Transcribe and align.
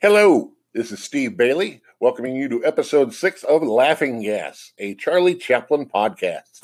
Hello, 0.00 0.52
this 0.74 0.92
is 0.92 1.02
Steve 1.02 1.36
Bailey, 1.36 1.82
welcoming 1.98 2.36
you 2.36 2.48
to 2.50 2.64
episode 2.64 3.12
six 3.12 3.42
of 3.42 3.64
Laughing 3.64 4.22
Gas, 4.22 4.72
a 4.78 4.94
Charlie 4.94 5.34
Chaplin 5.34 5.86
podcast. 5.86 6.60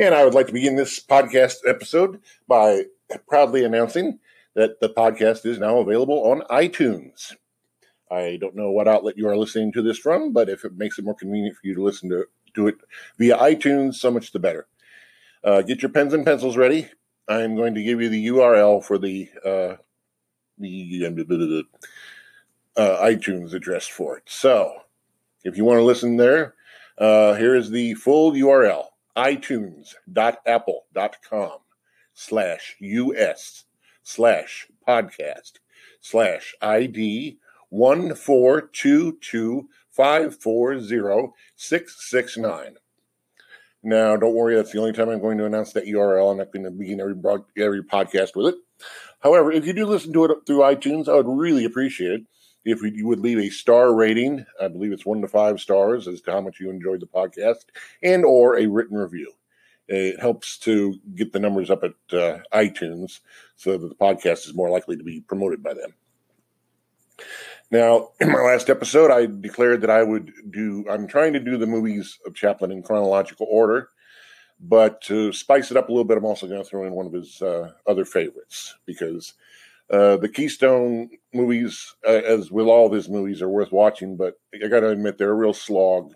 And 0.00 0.14
I 0.14 0.24
would 0.24 0.34
like 0.34 0.46
to 0.46 0.52
begin 0.52 0.76
this 0.76 1.00
podcast 1.00 1.56
episode 1.66 2.20
by 2.46 2.84
proudly 3.28 3.64
announcing 3.64 4.20
that 4.54 4.80
the 4.80 4.88
podcast 4.88 5.44
is 5.44 5.58
now 5.58 5.78
available 5.78 6.22
on 6.30 6.42
iTunes. 6.42 7.34
I 8.10 8.38
don't 8.40 8.54
know 8.54 8.70
what 8.70 8.86
outlet 8.86 9.18
you 9.18 9.28
are 9.28 9.36
listening 9.36 9.72
to 9.72 9.82
this 9.82 9.98
from, 9.98 10.32
but 10.32 10.48
if 10.48 10.64
it 10.64 10.76
makes 10.76 10.98
it 10.98 11.04
more 11.04 11.16
convenient 11.16 11.56
for 11.56 11.66
you 11.66 11.74
to 11.74 11.82
listen 11.82 12.08
to, 12.10 12.26
to 12.54 12.68
it 12.68 12.76
via 13.18 13.36
iTunes, 13.38 13.94
so 13.94 14.10
much 14.12 14.30
the 14.30 14.38
better. 14.38 14.68
Uh, 15.42 15.62
get 15.62 15.82
your 15.82 15.90
pens 15.90 16.14
and 16.14 16.24
pencils 16.24 16.56
ready. 16.56 16.88
I'm 17.28 17.56
going 17.56 17.74
to 17.74 17.82
give 17.82 18.00
you 18.00 18.08
the 18.08 18.28
URL 18.28 18.82
for 18.84 18.98
the 18.98 19.28
uh, 19.44 19.74
the 20.58 21.64
uh, 22.78 23.04
iTunes 23.04 23.52
address 23.52 23.86
for 23.86 24.16
it. 24.16 24.22
So, 24.26 24.72
if 25.44 25.56
you 25.56 25.64
want 25.64 25.78
to 25.78 25.84
listen 25.84 26.16
there, 26.16 26.54
uh, 26.96 27.34
here 27.34 27.56
is 27.56 27.70
the 27.70 27.94
full 27.94 28.32
URL 28.32 28.86
itunes.apple.com 29.16 31.58
slash 32.14 32.76
us 32.80 33.64
slash 34.02 34.68
podcast 34.86 35.52
slash 36.00 36.54
ID 36.62 37.38
one 37.68 38.14
four 38.14 38.60
two 38.60 39.18
two 39.20 39.68
five 39.90 40.40
four 40.40 40.80
zero 40.80 41.34
six 41.56 42.08
six 42.08 42.36
nine. 42.36 42.76
Now, 43.82 44.16
don't 44.16 44.34
worry, 44.34 44.54
that's 44.54 44.70
the 44.72 44.80
only 44.80 44.92
time 44.92 45.08
I'm 45.08 45.20
going 45.20 45.38
to 45.38 45.46
announce 45.46 45.72
that 45.72 45.86
URL. 45.86 46.32
I'm 46.32 46.38
not 46.38 46.52
going 46.52 46.64
to 46.64 46.70
begin 46.70 47.00
every 47.00 47.16
every 47.56 47.82
podcast 47.82 48.36
with 48.36 48.54
it. 48.54 48.60
However, 49.20 49.50
if 49.50 49.66
you 49.66 49.72
do 49.72 49.86
listen 49.86 50.12
to 50.12 50.26
it 50.26 50.46
through 50.46 50.58
iTunes, 50.58 51.08
I 51.08 51.14
would 51.14 51.26
really 51.26 51.64
appreciate 51.64 52.12
it 52.12 52.22
if 52.64 52.82
you 52.82 53.06
would 53.06 53.20
leave 53.20 53.38
a 53.38 53.50
star 53.50 53.94
rating. 53.94 54.44
I 54.60 54.68
believe 54.68 54.92
it's 54.92 55.06
one 55.06 55.20
to 55.22 55.28
five 55.28 55.60
stars 55.60 56.08
as 56.08 56.20
to 56.22 56.32
how 56.32 56.40
much 56.40 56.60
you 56.60 56.70
enjoyed 56.70 57.00
the 57.00 57.06
podcast, 57.06 57.64
and 58.02 58.24
or 58.24 58.58
a 58.58 58.66
written 58.66 58.96
review. 58.96 59.32
It 59.88 60.20
helps 60.20 60.58
to 60.58 60.96
get 61.14 61.32
the 61.32 61.40
numbers 61.40 61.70
up 61.70 61.82
at 61.82 61.92
uh, 62.12 62.40
iTunes 62.52 63.20
so 63.56 63.78
that 63.78 63.88
the 63.88 63.94
podcast 63.94 64.46
is 64.46 64.54
more 64.54 64.68
likely 64.68 64.96
to 64.96 65.02
be 65.02 65.20
promoted 65.20 65.62
by 65.62 65.72
them. 65.72 65.94
Now, 67.70 68.10
in 68.20 68.30
my 68.30 68.40
last 68.40 68.68
episode, 68.68 69.10
I 69.10 69.26
declared 69.26 69.80
that 69.80 69.90
I 69.90 70.02
would 70.02 70.32
do, 70.50 70.84
I'm 70.90 71.06
trying 71.06 71.32
to 71.32 71.40
do 71.40 71.56
the 71.56 71.66
movies 71.66 72.18
of 72.26 72.34
Chaplin 72.34 72.70
in 72.70 72.82
chronological 72.82 73.46
order, 73.50 73.88
but 74.60 75.00
to 75.02 75.32
spice 75.32 75.70
it 75.70 75.76
up 75.76 75.88
a 75.88 75.92
little 75.92 76.04
bit, 76.04 76.18
I'm 76.18 76.24
also 76.24 76.48
going 76.48 76.62
to 76.62 76.68
throw 76.68 76.84
in 76.84 76.92
one 76.92 77.06
of 77.06 77.12
his 77.12 77.40
uh, 77.40 77.72
other 77.86 78.04
favorites 78.04 78.74
because 78.84 79.34
uh, 79.90 80.16
the 80.18 80.28
Keystone 80.28 81.10
movies, 81.32 81.94
uh, 82.06 82.10
as 82.10 82.50
with 82.50 82.66
all 82.66 82.86
of 82.86 82.92
his 82.92 83.08
movies, 83.08 83.40
are 83.40 83.48
worth 83.48 83.72
watching, 83.72 84.16
but 84.16 84.34
I 84.54 84.68
got 84.68 84.80
to 84.80 84.90
admit, 84.90 85.18
they're 85.18 85.30
a 85.30 85.34
real 85.34 85.54
slog 85.54 86.12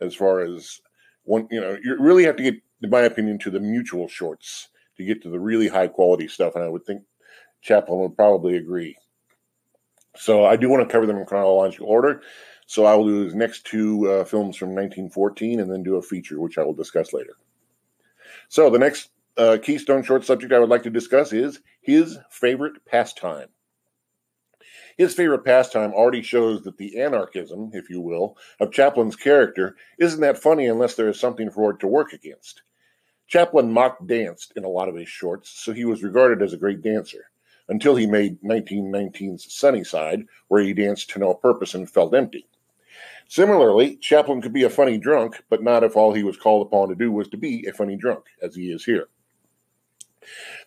as 0.00 0.14
far 0.14 0.40
as 0.40 0.80
one, 1.24 1.48
you 1.50 1.60
know, 1.60 1.76
you 1.82 1.96
really 1.98 2.24
have 2.24 2.36
to 2.36 2.42
get, 2.42 2.54
in 2.82 2.90
my 2.90 3.02
opinion, 3.02 3.38
to 3.40 3.50
the 3.50 3.60
mutual 3.60 4.08
shorts 4.08 4.68
to 4.96 5.04
get 5.04 5.22
to 5.22 5.28
the 5.28 5.40
really 5.40 5.68
high 5.68 5.88
quality 5.88 6.28
stuff. 6.28 6.54
And 6.54 6.64
I 6.64 6.68
would 6.68 6.84
think 6.84 7.02
Chaplin 7.60 8.00
would 8.00 8.16
probably 8.16 8.56
agree. 8.56 8.96
So 10.16 10.44
I 10.44 10.56
do 10.56 10.68
want 10.68 10.86
to 10.86 10.92
cover 10.92 11.06
them 11.06 11.18
in 11.18 11.26
chronological 11.26 11.88
order. 11.88 12.22
So 12.66 12.84
I 12.84 12.94
will 12.94 13.06
do 13.06 13.24
his 13.24 13.34
next 13.34 13.64
two 13.64 14.10
uh, 14.10 14.24
films 14.24 14.56
from 14.56 14.70
1914 14.70 15.60
and 15.60 15.70
then 15.70 15.82
do 15.82 15.96
a 15.96 16.02
feature, 16.02 16.40
which 16.40 16.58
I 16.58 16.64
will 16.64 16.74
discuss 16.74 17.12
later. 17.12 17.36
So 18.48 18.70
the 18.70 18.78
next 18.78 19.10
uh, 19.36 19.58
keystone 19.62 20.02
short 20.02 20.24
subject 20.24 20.52
I 20.52 20.58
would 20.58 20.68
like 20.68 20.82
to 20.84 20.90
discuss 20.90 21.32
is 21.32 21.60
his 21.80 22.18
favorite 22.30 22.84
pastime. 22.86 23.48
His 24.96 25.14
favorite 25.14 25.44
pastime 25.44 25.92
already 25.92 26.22
shows 26.22 26.62
that 26.62 26.78
the 26.78 27.00
anarchism, 27.00 27.70
if 27.74 27.90
you 27.90 28.00
will, 28.00 28.36
of 28.60 28.72
Chaplin's 28.72 29.16
character 29.16 29.76
isn't 29.98 30.20
that 30.20 30.38
funny 30.38 30.66
unless 30.66 30.94
there 30.94 31.08
is 31.08 31.20
something 31.20 31.50
for 31.50 31.72
it 31.72 31.80
to 31.80 31.86
work 31.86 32.14
against. 32.14 32.62
Chaplin 33.26 33.72
mock 33.72 34.06
danced 34.06 34.52
in 34.56 34.64
a 34.64 34.68
lot 34.68 34.88
of 34.88 34.94
his 34.94 35.08
shorts, 35.08 35.50
so 35.50 35.72
he 35.72 35.84
was 35.84 36.02
regarded 36.02 36.42
as 36.42 36.54
a 36.54 36.58
great 36.58 36.80
dancer, 36.80 37.30
until 37.68 37.96
he 37.96 38.06
made 38.06 38.40
1919's 38.40 39.52
Sunnyside, 39.52 40.24
where 40.48 40.62
he 40.62 40.72
danced 40.72 41.10
to 41.10 41.18
no 41.18 41.34
purpose 41.34 41.74
and 41.74 41.90
felt 41.90 42.14
empty. 42.14 42.46
Similarly, 43.28 43.96
Chaplin 43.96 44.40
could 44.40 44.52
be 44.52 44.62
a 44.62 44.70
funny 44.70 44.96
drunk, 44.96 45.42
but 45.50 45.62
not 45.62 45.82
if 45.82 45.96
all 45.96 46.14
he 46.14 46.22
was 46.22 46.36
called 46.36 46.66
upon 46.66 46.88
to 46.88 46.94
do 46.94 47.10
was 47.10 47.28
to 47.28 47.36
be 47.36 47.66
a 47.66 47.72
funny 47.72 47.96
drunk, 47.96 48.24
as 48.40 48.54
he 48.54 48.70
is 48.70 48.84
here. 48.84 49.08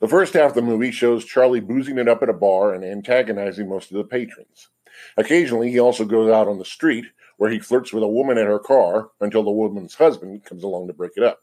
The 0.02 0.08
first 0.08 0.34
half 0.34 0.52
of 0.52 0.56
the 0.56 0.62
movie 0.62 0.92
shows 0.92 1.26
Charlie 1.26 1.60
boozing 1.60 1.98
it 1.98 2.08
up 2.08 2.24
at 2.24 2.30
a 2.30 2.34
bar 2.34 2.74
and 2.74 2.84
antagonizing 2.84 3.68
most 3.68 3.92
of 3.92 3.98
the 3.98 4.04
patrons. 4.04 4.70
Occasionally, 5.18 5.72
he 5.72 5.80
also 5.80 6.06
goes 6.06 6.32
out 6.32 6.48
on 6.48 6.60
the 6.60 6.66
street 6.66 7.06
where 7.38 7.50
he 7.50 7.60
flirts 7.60 7.94
with 7.94 8.04
a 8.04 8.08
woman 8.08 8.38
at 8.38 8.48
her 8.48 8.60
car 8.60 9.12
until 9.22 9.44
the 9.44 9.52
woman's 9.52 9.96
husband 9.96 10.44
comes 10.44 10.64
along 10.64 10.88
to 10.88 10.94
break 10.94 11.14
it 11.16 11.24
up. 11.24 11.42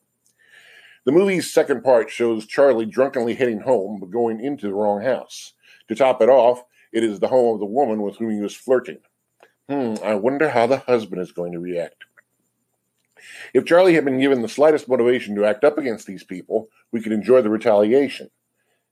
The 1.05 1.13
movie's 1.13 1.53
second 1.53 1.83
part 1.83 2.11
shows 2.11 2.47
Charlie 2.47 2.85
drunkenly 2.85 3.35
heading 3.35 3.61
home 3.61 4.01
but 4.01 4.11
going 4.11 4.41
into 4.41 4.67
the 4.67 4.75
wrong 4.75 5.03
house. 5.03 5.53
To 5.89 5.95
top 5.95 6.21
it 6.21 6.29
off, 6.29 6.65
it 6.93 7.05
is 7.05 7.21
the 7.21 7.29
home 7.29 7.55
of 7.55 7.61
the 7.61 7.67
woman 7.67 8.03
with 8.03 8.17
whom 8.17 8.31
he 8.31 8.41
was 8.41 8.57
flirting. 8.57 8.99
Hmm, 9.69 9.95
I 10.03 10.15
wonder 10.15 10.51
how 10.51 10.67
the 10.67 10.79
husband 10.79 11.23
is 11.23 11.33
going 11.33 11.53
to 11.53 11.61
react. 11.61 12.05
If 13.55 13.65
Charlie 13.65 13.95
had 13.95 14.05
been 14.05 14.21
given 14.21 14.43
the 14.43 14.49
slightest 14.49 14.89
motivation 14.89 15.35
to 15.37 15.45
act 15.45 15.65
up 15.65 15.79
against 15.79 16.07
these 16.07 16.25
people, 16.25 16.69
we 16.93 17.01
could 17.01 17.13
enjoy 17.13 17.43
the 17.43 17.51
retaliation. 17.51 18.31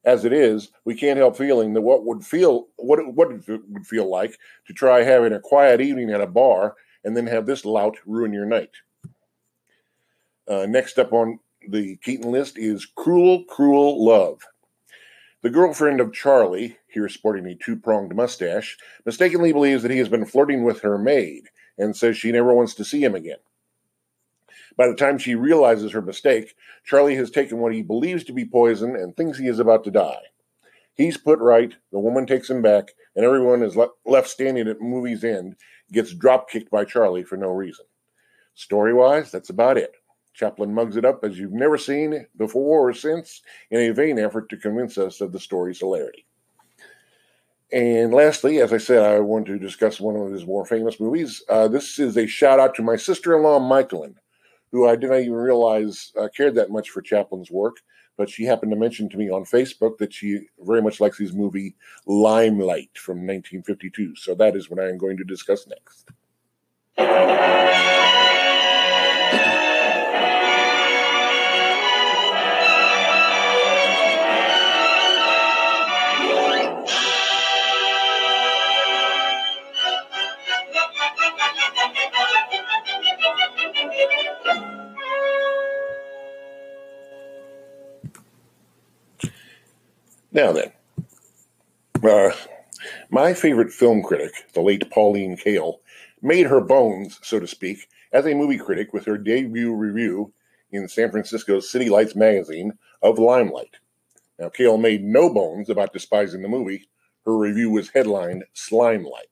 As 0.04 0.24
it 0.24 0.32
is, 0.32 0.70
we 0.84 0.94
can't 0.94 1.18
help 1.18 1.36
feeling 1.36 1.72
that 1.74 1.80
what 1.80 2.04
would 2.04 2.24
feel 2.24 2.68
what 2.76 2.98
it, 2.98 3.14
what 3.14 3.30
it 3.30 3.48
would 3.48 3.86
feel 3.86 4.08
like 4.08 4.38
to 4.66 4.74
try 4.74 5.02
having 5.02 5.32
a 5.32 5.40
quiet 5.40 5.80
evening 5.80 6.10
at 6.10 6.20
a 6.20 6.26
bar 6.26 6.74
and 7.04 7.16
then 7.16 7.26
have 7.26 7.46
this 7.46 7.64
lout 7.64 7.96
ruin 8.06 8.32
your 8.32 8.46
night. 8.46 8.70
Uh, 10.46 10.66
next 10.68 10.98
up 10.98 11.12
on 11.12 11.38
the 11.68 11.96
Keaton 11.96 12.30
list 12.30 12.58
is 12.58 12.86
Cruel, 12.86 13.44
Cruel 13.44 14.04
Love. 14.04 14.42
The 15.42 15.50
girlfriend 15.50 16.00
of 16.00 16.12
Charlie, 16.12 16.78
here 16.88 17.08
sporting 17.08 17.46
a 17.46 17.54
two 17.54 17.76
pronged 17.76 18.14
mustache, 18.14 18.76
mistakenly 19.04 19.52
believes 19.52 19.82
that 19.82 19.90
he 19.90 19.98
has 19.98 20.08
been 20.08 20.26
flirting 20.26 20.64
with 20.64 20.80
her 20.80 20.98
maid 20.98 21.48
and 21.78 21.96
says 21.96 22.16
she 22.16 22.32
never 22.32 22.54
wants 22.54 22.74
to 22.74 22.84
see 22.84 23.02
him 23.02 23.14
again. 23.14 23.38
By 24.76 24.88
the 24.88 24.94
time 24.94 25.18
she 25.18 25.34
realizes 25.34 25.92
her 25.92 26.02
mistake, 26.02 26.54
Charlie 26.84 27.16
has 27.16 27.30
taken 27.30 27.58
what 27.58 27.74
he 27.74 27.82
believes 27.82 28.24
to 28.24 28.32
be 28.32 28.44
poison 28.44 28.96
and 28.96 29.16
thinks 29.16 29.38
he 29.38 29.46
is 29.46 29.58
about 29.58 29.84
to 29.84 29.90
die. 29.90 30.22
He's 30.94 31.16
put 31.16 31.38
right, 31.40 31.74
the 31.92 31.98
woman 31.98 32.26
takes 32.26 32.48
him 32.50 32.62
back, 32.62 32.92
and 33.16 33.24
everyone 33.24 33.62
is 33.62 33.76
le- 33.76 33.90
left 34.04 34.28
standing 34.28 34.68
at 34.68 34.80
movie's 34.80 35.24
end, 35.24 35.56
gets 35.92 36.14
drop 36.14 36.48
kicked 36.48 36.70
by 36.70 36.84
Charlie 36.84 37.24
for 37.24 37.36
no 37.36 37.50
reason. 37.50 37.86
Story 38.54 38.94
wise, 38.94 39.30
that's 39.30 39.50
about 39.50 39.76
it. 39.76 39.92
Chaplin 40.32 40.74
mugs 40.74 40.96
it 40.96 41.04
up 41.04 41.24
as 41.24 41.38
you've 41.38 41.52
never 41.52 41.78
seen 41.78 42.26
before 42.36 42.88
or 42.88 42.92
since 42.92 43.42
in 43.70 43.80
a 43.80 43.90
vain 43.90 44.18
effort 44.18 44.48
to 44.48 44.56
convince 44.56 44.98
us 44.98 45.20
of 45.20 45.32
the 45.32 45.40
story's 45.40 45.78
hilarity. 45.78 46.26
And 47.72 48.12
lastly, 48.12 48.60
as 48.60 48.72
I 48.72 48.78
said, 48.78 49.02
I 49.02 49.20
want 49.20 49.46
to 49.46 49.58
discuss 49.58 50.00
one 50.00 50.16
of 50.16 50.30
his 50.32 50.46
more 50.46 50.64
famous 50.64 51.00
movies. 51.00 51.42
Uh, 51.48 51.66
this 51.66 51.98
is 51.98 52.16
a 52.16 52.26
shout 52.26 52.60
out 52.60 52.74
to 52.76 52.82
my 52.82 52.96
sister 52.96 53.36
in 53.36 53.42
law, 53.42 53.58
Michaelin, 53.58 54.16
who 54.74 54.88
I 54.88 54.96
didn't 54.96 55.20
even 55.20 55.34
realize 55.34 56.12
uh, 56.20 56.26
cared 56.36 56.56
that 56.56 56.68
much 56.68 56.90
for 56.90 57.00
Chaplin's 57.00 57.48
work. 57.48 57.76
But 58.16 58.28
she 58.28 58.44
happened 58.44 58.72
to 58.72 58.76
mention 58.76 59.08
to 59.08 59.16
me 59.16 59.30
on 59.30 59.44
Facebook 59.44 59.98
that 59.98 60.12
she 60.12 60.48
very 60.60 60.82
much 60.82 61.00
likes 61.00 61.16
his 61.16 61.32
movie 61.32 61.76
Limelight 62.06 62.98
from 62.98 63.18
1952. 63.18 64.16
So 64.16 64.34
that 64.34 64.56
is 64.56 64.68
what 64.68 64.80
I 64.80 64.88
am 64.88 64.98
going 64.98 65.16
to 65.16 65.24
discuss 65.24 65.68
next. 65.68 66.10
Now 90.34 90.50
then, 90.50 90.72
uh, 92.02 92.34
my 93.08 93.34
favorite 93.34 93.72
film 93.72 94.02
critic, 94.02 94.32
the 94.52 94.62
late 94.62 94.90
Pauline 94.90 95.36
Kael, 95.36 95.76
made 96.20 96.46
her 96.46 96.60
bones, 96.60 97.20
so 97.22 97.38
to 97.38 97.46
speak, 97.46 97.86
as 98.12 98.26
a 98.26 98.34
movie 98.34 98.58
critic 98.58 98.92
with 98.92 99.04
her 99.04 99.16
debut 99.16 99.72
review 99.72 100.32
in 100.72 100.88
San 100.88 101.12
Francisco's 101.12 101.70
City 101.70 101.88
Lights 101.88 102.16
magazine 102.16 102.72
of 103.00 103.20
Limelight. 103.20 103.76
Now, 104.36 104.48
Kael 104.48 104.76
made 104.80 105.04
no 105.04 105.32
bones 105.32 105.70
about 105.70 105.92
despising 105.92 106.42
the 106.42 106.48
movie. 106.48 106.88
Her 107.24 107.38
review 107.38 107.70
was 107.70 107.90
headlined 107.90 108.42
Slimelight. 108.54 109.28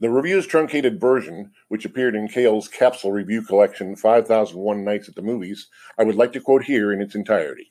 The 0.00 0.10
review's 0.10 0.48
truncated 0.48 1.00
version, 1.00 1.52
which 1.68 1.84
appeared 1.84 2.16
in 2.16 2.26
Kael's 2.26 2.66
capsule 2.66 3.12
review 3.12 3.42
collection 3.42 3.94
5001 3.94 4.84
Nights 4.84 5.08
at 5.08 5.14
the 5.14 5.22
Movies, 5.22 5.68
I 5.96 6.02
would 6.02 6.16
like 6.16 6.32
to 6.32 6.40
quote 6.40 6.64
here 6.64 6.92
in 6.92 7.00
its 7.00 7.14
entirety. 7.14 7.70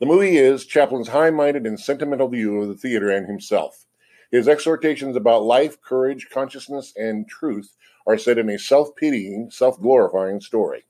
The 0.00 0.06
movie 0.06 0.36
is 0.36 0.64
Chaplin's 0.64 1.08
high 1.08 1.30
minded 1.30 1.66
and 1.66 1.78
sentimental 1.78 2.28
view 2.28 2.62
of 2.62 2.68
the 2.68 2.76
theater 2.76 3.10
and 3.10 3.26
himself. 3.26 3.84
His 4.30 4.46
exhortations 4.46 5.16
about 5.16 5.42
life, 5.42 5.82
courage, 5.82 6.28
consciousness, 6.30 6.92
and 6.96 7.26
truth 7.26 7.74
are 8.06 8.16
set 8.16 8.38
in 8.38 8.48
a 8.48 8.60
self 8.60 8.94
pitying, 8.94 9.50
self 9.50 9.80
glorifying 9.80 10.40
story. 10.40 10.84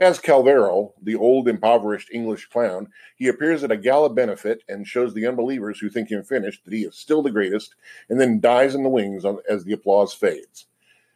As 0.00 0.18
Calvero, 0.18 0.94
the 1.00 1.14
old 1.14 1.46
impoverished 1.46 2.10
English 2.12 2.46
clown, 2.46 2.88
he 3.14 3.28
appears 3.28 3.62
at 3.62 3.70
a 3.70 3.76
gala 3.76 4.10
benefit 4.10 4.64
and 4.68 4.84
shows 4.84 5.14
the 5.14 5.28
unbelievers 5.28 5.78
who 5.78 5.88
think 5.88 6.10
him 6.10 6.24
finished 6.24 6.64
that 6.64 6.74
he 6.74 6.82
is 6.82 6.96
still 6.96 7.22
the 7.22 7.30
greatest, 7.30 7.76
and 8.08 8.20
then 8.20 8.40
dies 8.40 8.74
in 8.74 8.82
the 8.82 8.88
wings 8.88 9.24
as 9.48 9.62
the 9.62 9.74
applause 9.74 10.12
fades. 10.12 10.66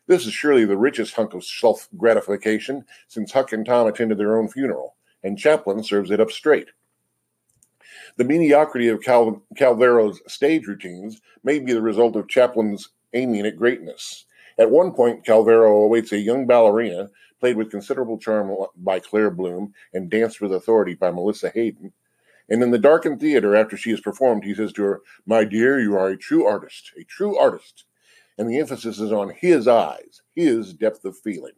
This 0.06 0.24
is 0.24 0.32
surely 0.32 0.64
the 0.64 0.76
richest 0.76 1.14
hunk 1.14 1.34
of 1.34 1.44
self 1.44 1.88
gratification 1.96 2.84
since 3.08 3.32
Huck 3.32 3.52
and 3.52 3.66
Tom 3.66 3.88
attended 3.88 4.18
their 4.18 4.38
own 4.38 4.46
funeral, 4.46 4.94
and 5.24 5.36
Chaplin 5.36 5.82
serves 5.82 6.12
it 6.12 6.20
up 6.20 6.30
straight. 6.30 6.68
The 8.18 8.24
mediocrity 8.24 8.88
of 8.88 9.00
Cal- 9.00 9.42
Calvero's 9.54 10.20
stage 10.26 10.66
routines 10.66 11.20
may 11.44 11.60
be 11.60 11.72
the 11.72 11.80
result 11.80 12.16
of 12.16 12.28
Chaplin's 12.28 12.88
aiming 13.14 13.46
at 13.46 13.56
greatness. 13.56 14.26
At 14.58 14.72
one 14.72 14.92
point, 14.92 15.24
Calvero 15.24 15.84
awaits 15.84 16.10
a 16.10 16.18
young 16.18 16.44
ballerina 16.44 17.10
played 17.38 17.56
with 17.56 17.70
considerable 17.70 18.18
charm 18.18 18.52
by 18.76 18.98
Claire 18.98 19.30
Bloom, 19.30 19.72
and 19.94 20.10
danced 20.10 20.40
with 20.40 20.52
authority 20.52 20.94
by 20.94 21.12
Melissa 21.12 21.50
Hayden. 21.50 21.92
And 22.48 22.60
in 22.60 22.72
the 22.72 22.78
darkened 22.78 23.20
theater, 23.20 23.54
after 23.54 23.76
she 23.76 23.90
has 23.90 24.00
performed, 24.00 24.42
he 24.42 24.52
says 24.52 24.72
to 24.72 24.82
her, 24.82 25.02
My 25.24 25.44
dear, 25.44 25.78
you 25.78 25.96
are 25.96 26.08
a 26.08 26.16
true 26.16 26.44
artist, 26.44 26.90
a 26.98 27.04
true 27.04 27.38
artist. 27.38 27.84
And 28.36 28.50
the 28.50 28.58
emphasis 28.58 28.98
is 28.98 29.12
on 29.12 29.30
his 29.30 29.68
eyes, 29.68 30.22
his 30.34 30.72
depth 30.72 31.04
of 31.04 31.16
feeling. 31.16 31.54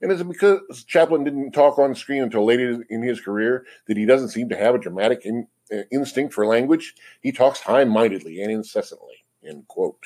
And 0.00 0.12
is 0.12 0.20
it 0.20 0.28
because 0.28 0.84
Chaplin 0.86 1.24
didn't 1.24 1.50
talk 1.50 1.76
on 1.76 1.96
screen 1.96 2.22
until 2.22 2.44
later 2.44 2.84
in 2.88 3.02
his 3.02 3.20
career 3.20 3.66
that 3.88 3.96
he 3.96 4.06
doesn't 4.06 4.28
seem 4.28 4.48
to 4.50 4.56
have 4.56 4.76
a 4.76 4.78
dramatic 4.78 5.22
in, 5.24 5.48
Uh, 5.72 5.82
instinct 5.92 6.34
for 6.34 6.46
language? 6.46 6.94
He 7.20 7.32
talks 7.32 7.60
high 7.60 7.84
mindedly 7.84 8.42
and 8.42 8.50
incessantly. 8.50 9.24
End 9.46 9.66
quote. 9.68 10.02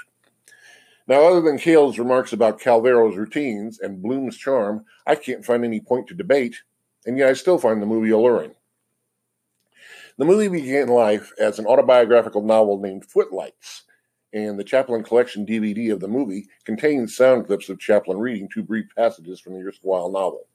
Now, 1.08 1.24
other 1.24 1.40
than 1.40 1.58
Kael's 1.58 1.98
remarks 1.98 2.32
about 2.32 2.60
Calvero's 2.60 3.16
routines 3.16 3.80
and 3.80 4.02
Bloom's 4.02 4.36
charm, 4.36 4.84
I 5.06 5.14
can't 5.16 5.44
find 5.44 5.64
any 5.64 5.80
point 5.80 6.06
to 6.08 6.14
debate, 6.14 6.62
and 7.04 7.18
yet 7.18 7.28
I 7.28 7.32
still 7.32 7.58
find 7.58 7.82
the 7.82 7.86
movie 7.86 8.10
alluring. 8.10 8.54
The 10.18 10.24
movie 10.24 10.48
began 10.48 10.88
life 10.88 11.32
as 11.38 11.58
an 11.58 11.66
autobiographical 11.66 12.42
novel 12.42 12.78
named 12.78 13.04
Footlights, 13.04 13.84
and 14.32 14.58
the 14.58 14.64
Chaplin 14.64 15.02
Collection 15.02 15.44
DVD 15.44 15.92
of 15.92 16.00
the 16.00 16.08
movie 16.08 16.48
contains 16.64 17.16
sound 17.16 17.46
clips 17.46 17.68
of 17.68 17.80
Chaplin 17.80 18.18
reading 18.18 18.48
two 18.48 18.62
brief 18.62 18.86
passages 18.96 19.40
from 19.40 19.54
the 19.54 19.66
erstwhile 19.66 20.10
novel. 20.10 20.46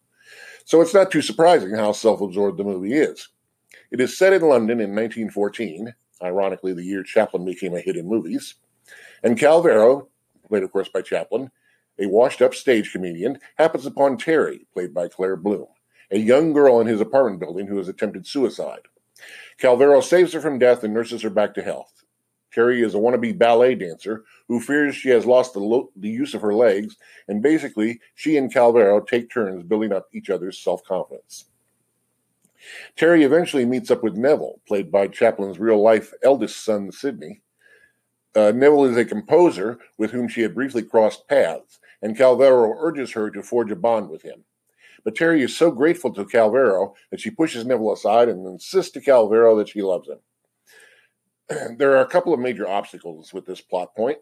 So 0.65 0.81
it's 0.81 0.93
not 0.93 1.11
too 1.11 1.21
surprising 1.21 1.73
how 1.73 1.91
self 1.91 2.21
absorbed 2.21 2.57
the 2.57 2.63
movie 2.63 2.93
is. 2.93 3.29
It 3.91 4.01
is 4.01 4.17
set 4.17 4.33
in 4.33 4.41
London 4.41 4.79
in 4.79 4.95
1914, 4.95 5.93
ironically, 6.21 6.73
the 6.73 6.83
year 6.83 7.03
Chaplin 7.03 7.45
became 7.45 7.73
a 7.73 7.81
hit 7.81 7.95
in 7.95 8.07
movies, 8.07 8.55
and 9.23 9.37
Calvero, 9.37 10.07
played, 10.47 10.63
of 10.63 10.71
course, 10.71 10.89
by 10.89 11.01
Chaplin, 11.01 11.51
a 11.99 12.07
washed 12.07 12.41
up 12.41 12.53
stage 12.53 12.91
comedian, 12.91 13.39
happens 13.57 13.85
upon 13.85 14.17
Terry, 14.17 14.67
played 14.73 14.93
by 14.93 15.07
Claire 15.07 15.35
Bloom, 15.35 15.67
a 16.11 16.17
young 16.17 16.53
girl 16.53 16.79
in 16.79 16.87
his 16.87 17.01
apartment 17.01 17.39
building 17.39 17.67
who 17.67 17.77
has 17.77 17.87
attempted 17.87 18.27
suicide. 18.27 18.81
Calvero 19.59 20.03
saves 20.03 20.33
her 20.33 20.41
from 20.41 20.59
death 20.59 20.83
and 20.83 20.93
nurses 20.93 21.23
her 21.23 21.29
back 21.29 21.53
to 21.55 21.63
health. 21.63 22.03
Terry 22.51 22.81
is 22.81 22.95
a 22.95 22.97
wannabe 22.97 23.37
ballet 23.37 23.75
dancer 23.75 24.23
who 24.47 24.59
fears 24.59 24.95
she 24.95 25.09
has 25.09 25.25
lost 25.25 25.53
the, 25.53 25.59
lo- 25.59 25.91
the 25.95 26.09
use 26.09 26.33
of 26.33 26.41
her 26.41 26.53
legs, 26.53 26.95
and 27.27 27.41
basically, 27.41 27.99
she 28.15 28.37
and 28.37 28.53
Calvero 28.53 29.05
take 29.05 29.29
turns 29.29 29.63
building 29.63 29.91
up 29.91 30.07
each 30.13 30.29
other's 30.29 30.57
self 30.57 30.83
confidence. 30.83 31.45
Terry 32.95 33.23
eventually 33.23 33.65
meets 33.65 33.91
up 33.91 34.03
with 34.03 34.15
Neville, 34.15 34.59
played 34.67 34.91
by 34.91 35.07
Chaplin's 35.07 35.59
real 35.59 35.81
life 35.81 36.13
eldest 36.23 36.63
son, 36.63 36.91
Sydney, 36.91 37.41
uh, 38.37 38.51
Neville 38.51 38.85
is 38.85 38.97
a 38.97 39.03
composer 39.03 39.79
with 39.97 40.11
whom 40.11 40.27
she 40.27 40.41
had 40.41 40.53
briefly 40.53 40.83
crossed 40.83 41.27
paths, 41.27 41.79
and 42.03 42.15
Calvero 42.15 42.75
urges 42.77 43.11
her 43.13 43.31
to 43.31 43.41
forge 43.41 43.71
a 43.71 43.75
bond 43.75 44.09
with 44.09 44.21
him. 44.21 44.43
But 45.03 45.15
Terry 45.15 45.41
is 45.41 45.57
so 45.57 45.71
grateful 45.71 46.13
to 46.13 46.23
Calvero 46.23 46.93
that 47.09 47.19
she 47.19 47.31
pushes 47.31 47.65
Neville 47.65 47.93
aside 47.93 48.29
and 48.29 48.45
insists 48.45 48.91
to 48.91 49.01
Calvero 49.01 49.57
that 49.57 49.69
she 49.69 49.81
loves 49.81 50.07
him. 50.07 50.19
there 51.77 51.93
are 51.93 52.01
a 52.01 52.07
couple 52.07 52.31
of 52.31 52.39
major 52.39 52.67
obstacles 52.67 53.33
with 53.33 53.47
this 53.47 53.61
plot 53.61 53.95
point. 53.95 54.19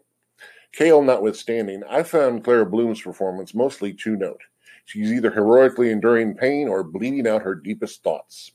Kael 0.74 1.04
notwithstanding, 1.04 1.82
I 1.86 2.02
found 2.02 2.42
Claire 2.42 2.64
Bloom's 2.64 3.02
performance 3.02 3.54
mostly 3.54 3.92
two 3.92 4.16
note. 4.16 4.40
She's 4.86 5.12
either 5.12 5.32
heroically 5.32 5.90
enduring 5.90 6.36
pain 6.36 6.68
or 6.68 6.82
bleeding 6.82 7.26
out 7.26 7.42
her 7.42 7.54
deepest 7.54 8.02
thoughts. 8.02 8.52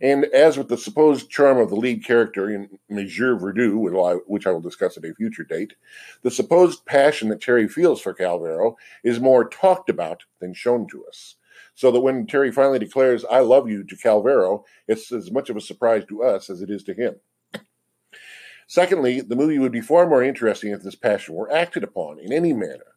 And 0.00 0.24
as 0.26 0.58
with 0.58 0.68
the 0.68 0.76
supposed 0.76 1.30
charm 1.30 1.58
of 1.58 1.70
the 1.70 1.76
lead 1.76 2.04
character 2.04 2.50
in 2.50 2.80
Monsieur 2.90 3.36
Verdoux, 3.36 4.22
which 4.26 4.46
I 4.46 4.50
will 4.50 4.60
discuss 4.60 4.96
at 4.96 5.04
a 5.04 5.14
future 5.14 5.44
date, 5.44 5.74
the 6.22 6.30
supposed 6.30 6.84
passion 6.84 7.28
that 7.28 7.40
Terry 7.40 7.68
feels 7.68 8.00
for 8.00 8.12
Calvero 8.12 8.74
is 9.04 9.20
more 9.20 9.48
talked 9.48 9.88
about 9.88 10.24
than 10.40 10.52
shown 10.52 10.88
to 10.88 11.06
us. 11.06 11.36
So 11.76 11.92
that 11.92 12.00
when 12.00 12.26
Terry 12.26 12.50
finally 12.50 12.80
declares, 12.80 13.24
I 13.24 13.38
love 13.40 13.68
you 13.68 13.84
to 13.84 13.96
Calvero, 13.96 14.64
it's 14.88 15.12
as 15.12 15.30
much 15.30 15.48
of 15.50 15.56
a 15.56 15.60
surprise 15.60 16.04
to 16.08 16.24
us 16.24 16.50
as 16.50 16.60
it 16.60 16.70
is 16.70 16.82
to 16.84 16.94
him. 16.94 17.14
Secondly, 18.66 19.20
the 19.20 19.36
movie 19.36 19.60
would 19.60 19.72
be 19.72 19.80
far 19.80 20.08
more 20.08 20.22
interesting 20.22 20.72
if 20.72 20.82
this 20.82 20.96
passion 20.96 21.34
were 21.34 21.52
acted 21.52 21.84
upon 21.84 22.18
in 22.18 22.32
any 22.32 22.52
manner. 22.52 22.93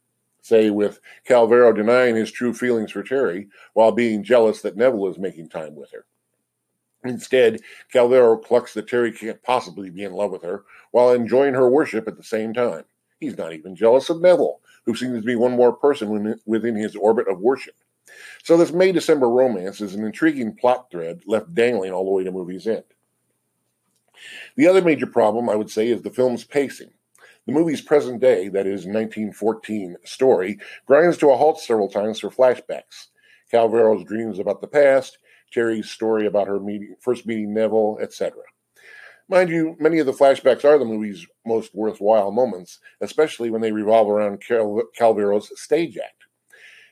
Say, 0.47 0.69
with 0.69 1.01
Calvero 1.27 1.75
denying 1.75 2.15
his 2.15 2.31
true 2.31 2.53
feelings 2.53 2.93
for 2.93 3.03
Terry 3.03 3.49
while 3.73 3.91
being 3.91 4.23
jealous 4.23 4.61
that 4.61 4.77
Neville 4.77 5.09
is 5.09 5.17
making 5.17 5.49
time 5.49 5.75
with 5.75 5.91
her. 5.91 6.05
Instead, 7.03 7.59
Calvero 7.93 8.41
clucks 8.41 8.73
that 8.73 8.87
Terry 8.87 9.11
can't 9.11 9.43
possibly 9.43 9.89
be 9.89 10.05
in 10.05 10.13
love 10.13 10.31
with 10.31 10.43
her 10.43 10.63
while 10.91 11.11
enjoying 11.11 11.53
her 11.53 11.69
worship 11.69 12.07
at 12.07 12.15
the 12.15 12.23
same 12.23 12.53
time. 12.53 12.85
He's 13.19 13.37
not 13.37 13.51
even 13.51 13.75
jealous 13.75 14.09
of 14.09 14.21
Neville, 14.21 14.61
who 14.85 14.95
seems 14.95 15.19
to 15.19 15.25
be 15.25 15.35
one 15.35 15.51
more 15.51 15.73
person 15.73 16.39
within 16.45 16.75
his 16.77 16.95
orbit 16.95 17.27
of 17.27 17.41
worship. 17.41 17.75
So, 18.41 18.55
this 18.55 18.71
May 18.71 18.93
December 18.93 19.27
romance 19.27 19.81
is 19.81 19.95
an 19.95 20.05
intriguing 20.05 20.55
plot 20.55 20.89
thread 20.89 21.23
left 21.25 21.53
dangling 21.53 21.91
all 21.91 22.05
the 22.05 22.11
way 22.11 22.23
to 22.23 22.31
movie's 22.31 22.67
end. 22.67 22.85
The 24.55 24.67
other 24.67 24.81
major 24.81 25.07
problem, 25.07 25.49
I 25.49 25.55
would 25.55 25.69
say, 25.69 25.89
is 25.89 26.03
the 26.03 26.09
film's 26.09 26.45
pacing. 26.45 26.91
The 27.47 27.53
movie's 27.53 27.79
present 27.79 28.19
day, 28.19 28.49
that 28.49 28.67
is 28.67 28.85
1914 28.85 29.95
story, 30.03 30.59
grinds 30.85 31.17
to 31.19 31.29
a 31.29 31.37
halt 31.37 31.61
several 31.61 31.87
times 31.87 32.19
for 32.19 32.29
flashbacks. 32.29 33.07
Calvero's 33.49 34.03
dreams 34.03 34.37
about 34.37 34.59
the 34.59 34.67
past, 34.67 35.17
Terry's 35.53 35.89
story 35.89 36.27
about 36.27 36.49
her 36.49 36.59
meeting, 36.59 36.97
first 36.99 37.25
meeting 37.25 37.53
Neville, 37.53 37.99
etc. 38.01 38.41
Mind 39.29 39.49
you, 39.49 39.77
many 39.79 39.99
of 39.99 40.05
the 40.05 40.11
flashbacks 40.11 40.65
are 40.65 40.77
the 40.77 40.83
movie's 40.83 41.25
most 41.45 41.73
worthwhile 41.73 42.31
moments, 42.31 42.79
especially 42.99 43.49
when 43.49 43.61
they 43.61 43.71
revolve 43.71 44.09
around 44.09 44.41
Cal- 44.41 44.83
Calvero's 44.97 45.49
stage 45.57 45.97
act. 45.97 46.25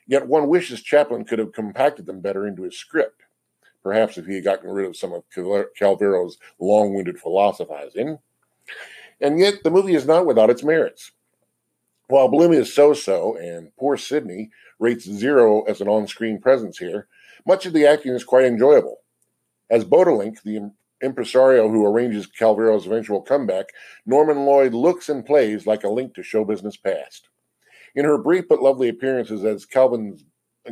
Yet 0.07 0.25
one 0.25 0.47
wishes 0.47 0.81
Chaplin 0.81 1.25
could 1.25 1.39
have 1.39 1.51
compacted 1.51 2.05
them 2.05 2.21
better 2.21 2.47
into 2.47 2.63
his 2.63 2.77
script. 2.77 3.23
Perhaps 3.83 4.17
if 4.17 4.25
he 4.25 4.35
had 4.35 4.45
gotten 4.45 4.69
rid 4.69 4.87
of 4.87 4.95
some 4.95 5.11
of 5.11 5.23
Calvero's 5.77 6.37
long 6.59 6.93
winded 6.93 7.19
philosophizing. 7.19 8.19
And 9.21 9.39
yet, 9.39 9.63
the 9.63 9.71
movie 9.71 9.95
is 9.95 10.05
not 10.05 10.25
without 10.25 10.49
its 10.49 10.63
merits. 10.63 11.11
While 12.07 12.27
Bloom 12.27 12.53
is 12.53 12.73
so 12.73 12.93
so, 12.93 13.35
and 13.35 13.75
poor 13.77 13.97
Sydney 13.97 14.51
rates 14.79 15.05
zero 15.05 15.63
as 15.63 15.81
an 15.81 15.87
on 15.87 16.07
screen 16.07 16.39
presence 16.39 16.77
here, 16.77 17.07
much 17.47 17.65
of 17.65 17.73
the 17.73 17.85
acting 17.85 18.13
is 18.13 18.23
quite 18.23 18.45
enjoyable. 18.45 18.97
As 19.69 19.85
Bodalink, 19.85 20.43
the 20.43 20.71
impresario 21.03 21.69
who 21.69 21.85
arranges 21.85 22.27
Calvero's 22.27 22.85
eventual 22.85 23.21
comeback, 23.21 23.67
Norman 24.05 24.45
Lloyd 24.45 24.73
looks 24.73 25.09
and 25.09 25.25
plays 25.25 25.65
like 25.65 25.83
a 25.83 25.89
link 25.89 26.13
to 26.15 26.23
show 26.23 26.45
business 26.45 26.77
past. 26.77 27.29
In 27.95 28.05
her 28.05 28.17
brief 28.17 28.45
but 28.47 28.61
lovely 28.61 28.89
appearances 28.89 29.43
as 29.43 29.65
Calvin's 29.65 30.23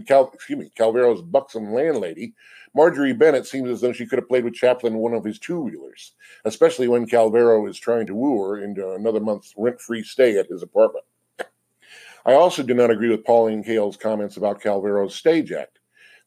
Cal, 0.08 0.32
excuse 0.34 0.60
me, 0.60 0.72
Calvero's 0.76 1.22
buxom 1.22 1.72
landlady, 1.72 2.34
Marjorie 2.76 3.14
Bennett 3.14 3.46
seems 3.46 3.70
as 3.70 3.82
though 3.82 3.94
she 3.94 4.06
could 4.06 4.18
have 4.18 4.28
played 4.28 4.44
with 4.44 4.56
Chaplin 4.56 4.98
one 4.98 5.14
of 5.14 5.24
his 5.24 5.38
two 5.38 5.58
reelers, 5.60 6.12
especially 6.44 6.88
when 6.88 7.06
Calvero 7.06 7.70
is 7.70 7.78
trying 7.78 8.08
to 8.08 8.16
woo 8.16 8.44
her 8.44 8.64
into 8.64 8.94
another 8.94 9.20
month's 9.20 9.54
rent 9.56 9.80
free 9.80 10.04
stay 10.04 10.38
at 10.38 10.48
his 10.48 10.64
apartment. 10.64 11.06
I 12.26 12.34
also 12.34 12.64
do 12.64 12.74
not 12.74 12.90
agree 12.90 13.10
with 13.10 13.26
Pauline 13.26 13.64
Kael's 13.64 13.98
comments 13.98 14.38
about 14.38 14.62
Calvero's 14.62 15.14
stage 15.14 15.52
act. 15.52 15.80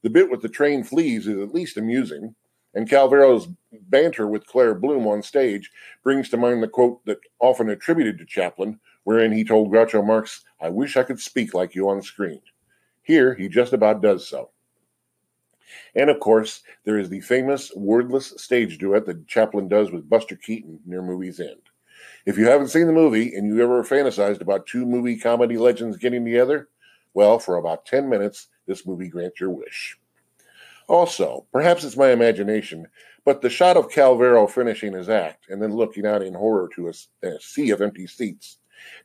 The 0.03 0.11
bit 0.11 0.31
with 0.31 0.43
the 0.43 0.49
train 0.49 0.85
fleas 0.85 1.27
is 1.27 1.39
at 1.39 1.55
least 1.55 1.79
amusing, 1.79 2.35
And 2.77 2.89
Calvero's 2.89 3.49
banter 3.89 4.27
with 4.27 4.47
Claire 4.47 4.75
Bloom 4.75 5.07
on 5.07 5.23
stage 5.23 5.71
brings 6.05 6.29
to 6.29 6.37
mind 6.37 6.63
the 6.63 6.69
quote 6.69 7.03
that 7.07 7.21
often 7.41 7.71
attributed 7.71 8.19
to 8.19 8.27
Chaplin, 8.27 8.79
wherein 9.05 9.33
he 9.33 9.45
told 9.45 9.73
Groucho 9.73 10.07
Marx, 10.07 10.45
I 10.61 10.69
wish 10.69 10.95
I 10.95 11.03
could 11.03 11.19
speak 11.19 11.55
like 11.55 11.75
you 11.75 11.89
on 11.89 12.03
screen. 12.03 12.43
Here, 13.03 13.35
he 13.35 13.49
just 13.49 13.73
about 13.73 14.03
does 14.03 14.29
so. 14.29 14.51
And 15.95 16.11
of 16.11 16.21
course, 16.21 16.63
there 16.85 16.99
is 16.99 17.09
the 17.09 17.21
famous 17.21 17.73
wordless 17.75 18.35
stage 18.37 18.79
duet 18.79 19.07
that 19.07 19.27
Chaplin 19.27 19.69
does 19.69 19.91
with 19.91 20.09
Buster 20.09 20.37
Keaton 20.37 20.81
near 20.87 21.03
movie's 21.03 21.41
end. 21.41 21.63
If 22.25 22.37
you 22.37 22.47
haven't 22.47 22.69
seen 22.69 22.87
the 22.87 22.93
movie 22.93 23.35
and 23.35 23.47
you 23.47 23.63
ever 23.63 23.85
fantasized 23.85 24.41
about 24.41 24.67
two 24.67 24.85
movie 24.85 25.19
comedy 25.19 25.57
legends 25.57 25.97
getting 25.97 26.25
together, 26.25 26.69
well, 27.15 27.39
for 27.39 27.57
about 27.57 27.87
10 27.87 28.09
minutes, 28.09 28.49
this 28.67 28.87
movie 28.87 29.09
grants 29.09 29.41
your 29.41 29.51
wish. 29.51 29.97
Also, 30.89 31.47
perhaps 31.53 31.83
it's 31.83 31.97
my 31.97 32.11
imagination, 32.11 32.87
but 33.25 33.41
the 33.41 33.51
shot 33.51 33.77
of 33.77 33.89
Calvero 33.89 34.49
finishing 34.49 34.93
his 34.93 35.09
act 35.09 35.47
and 35.49 35.61
then 35.61 35.75
looking 35.75 36.07
out 36.07 36.23
in 36.23 36.35
horror 36.35 36.69
to 36.75 36.89
a, 36.89 37.27
a, 37.27 37.41
sea 37.41 37.71
of 37.71 37.81
empty 37.81 38.07
seats. 38.07 38.59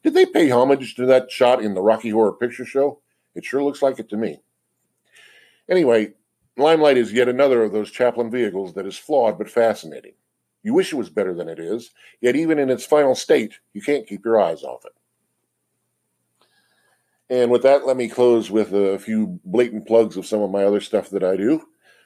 Did 0.03 0.13
they 0.13 0.25
pay 0.25 0.50
homage 0.50 0.96
to 0.96 1.06
that 1.08 1.32
shot 1.32 1.63
in 1.63 1.74
the 1.74 1.82
Rocky 1.82 2.10
Horror 2.10 2.34
Picture 2.34 2.65
Show? 2.65 3.00
It 3.34 3.46
sure 3.46 3.63
looks 3.63 3.82
like 3.82 3.98
it 3.98 4.10
to 4.10 4.18
me. 4.18 4.41
Anyway, 5.70 6.13
Limelight 6.62 6.98
is 6.98 7.12
yet 7.12 7.27
another 7.27 7.63
of 7.63 7.72
those 7.72 7.91
Chaplin 7.91 8.32
vehicles 8.32 8.74
that 8.74 8.86
is 8.86 8.98
flawed 8.98 9.38
but 9.38 9.50
fascinating. 9.50 10.13
You 10.63 10.74
wish 10.74 10.94
it 10.94 10.98
was 10.98 11.10
better 11.10 11.34
than 11.34 11.50
it 11.50 11.60
is, 11.60 11.91
yet 12.22 12.36
even 12.36 12.60
in 12.60 12.70
its 12.70 12.86
final 12.86 13.15
state, 13.15 13.60
you 13.74 13.82
can't 13.82 14.08
keep 14.08 14.24
your 14.24 14.39
eyes 14.39 14.63
off 14.63 14.86
it. 14.86 14.94
And 17.32 17.50
with 17.50 17.63
that, 17.63 17.88
let 17.88 17.98
me 17.98 18.10
close 18.10 18.51
with 18.51 18.74
a 18.74 19.00
few 19.00 19.39
blatant 19.46 19.88
plugs 19.88 20.18
of 20.18 20.25
some 20.25 20.41
of 20.41 20.51
my 20.51 20.63
other 20.63 20.82
stuff 20.82 21.10
that 21.12 21.24
I 21.24 21.38
do. 21.38 21.62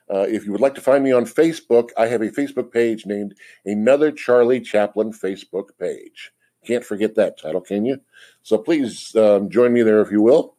Uh, 0.07 0.19
if 0.29 0.45
you 0.45 0.51
would 0.51 0.61
like 0.61 0.75
to 0.75 0.81
find 0.81 1.03
me 1.03 1.11
on 1.11 1.25
Facebook, 1.25 1.89
I 1.97 2.05
have 2.05 2.21
a 2.21 2.29
Facebook 2.29 2.71
page 2.71 3.07
named 3.07 3.33
Another 3.65 4.11
Charlie 4.11 4.61
Chaplin 4.61 5.11
Facebook 5.11 5.69
page. 5.79 6.31
Can't 6.65 6.85
forget 6.85 7.15
that 7.15 7.39
title, 7.39 7.61
can 7.61 7.85
you? 7.85 7.99
So 8.43 8.57
please 8.57 9.15
um, 9.15 9.49
join 9.49 9.73
me 9.73 9.81
there 9.81 10.01
if 10.01 10.11
you 10.11 10.21
will. 10.21 10.55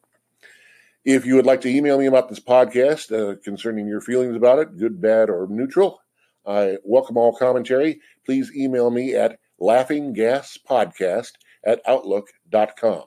If 1.07 1.25
you 1.25 1.37
would 1.37 1.47
like 1.47 1.61
to 1.61 1.69
email 1.69 2.01
me 2.01 2.07
about 2.07 2.29
this 2.29 2.41
podcast 2.41 3.13
uh, 3.17 3.37
concerning 3.45 3.87
your 3.87 4.01
feelings 4.01 4.35
about 4.35 4.59
it, 4.59 4.77
good, 4.77 5.01
bad, 5.01 5.31
or 5.31 5.47
neutral, 5.49 6.01
I 6.45 6.79
welcome 6.83 7.17
all 7.17 7.33
commentary. 7.33 8.01
Please 8.25 8.51
email 8.57 8.91
me 8.91 9.15
at 9.15 9.39
laughinggaspodcast 9.61 11.31
at 11.65 11.81
outlook.com. 11.87 13.05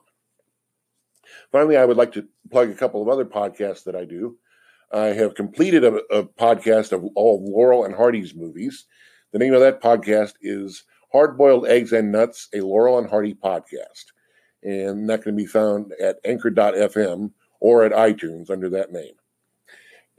Finally, 1.52 1.76
I 1.76 1.84
would 1.84 1.98
like 1.98 2.12
to 2.12 2.26
plug 2.50 2.70
a 2.70 2.74
couple 2.74 3.02
of 3.02 3.08
other 3.10 3.26
podcasts 3.26 3.84
that 3.84 3.94
I 3.94 4.06
do. 4.06 4.38
I 4.90 5.08
have 5.08 5.34
completed 5.34 5.84
a, 5.84 5.96
a 6.10 6.24
podcast 6.24 6.92
of 6.92 7.04
all 7.14 7.44
Laurel 7.52 7.84
and 7.84 7.94
Hardy's 7.94 8.34
movies. 8.34 8.86
The 9.32 9.38
name 9.38 9.52
of 9.52 9.60
that 9.60 9.82
podcast 9.82 10.32
is 10.40 10.84
Hard 11.12 11.36
Boiled 11.36 11.66
Eggs 11.66 11.92
and 11.92 12.10
Nuts, 12.10 12.48
a 12.54 12.62
Laurel 12.62 12.96
and 12.96 13.10
Hardy 13.10 13.34
podcast. 13.34 14.06
And 14.62 15.10
that 15.10 15.22
can 15.22 15.36
be 15.36 15.44
found 15.44 15.92
at 16.02 16.16
anchor.fm 16.24 17.32
or 17.60 17.84
at 17.84 17.92
iTunes 17.92 18.50
under 18.50 18.68
that 18.70 18.92
name. 18.92 19.14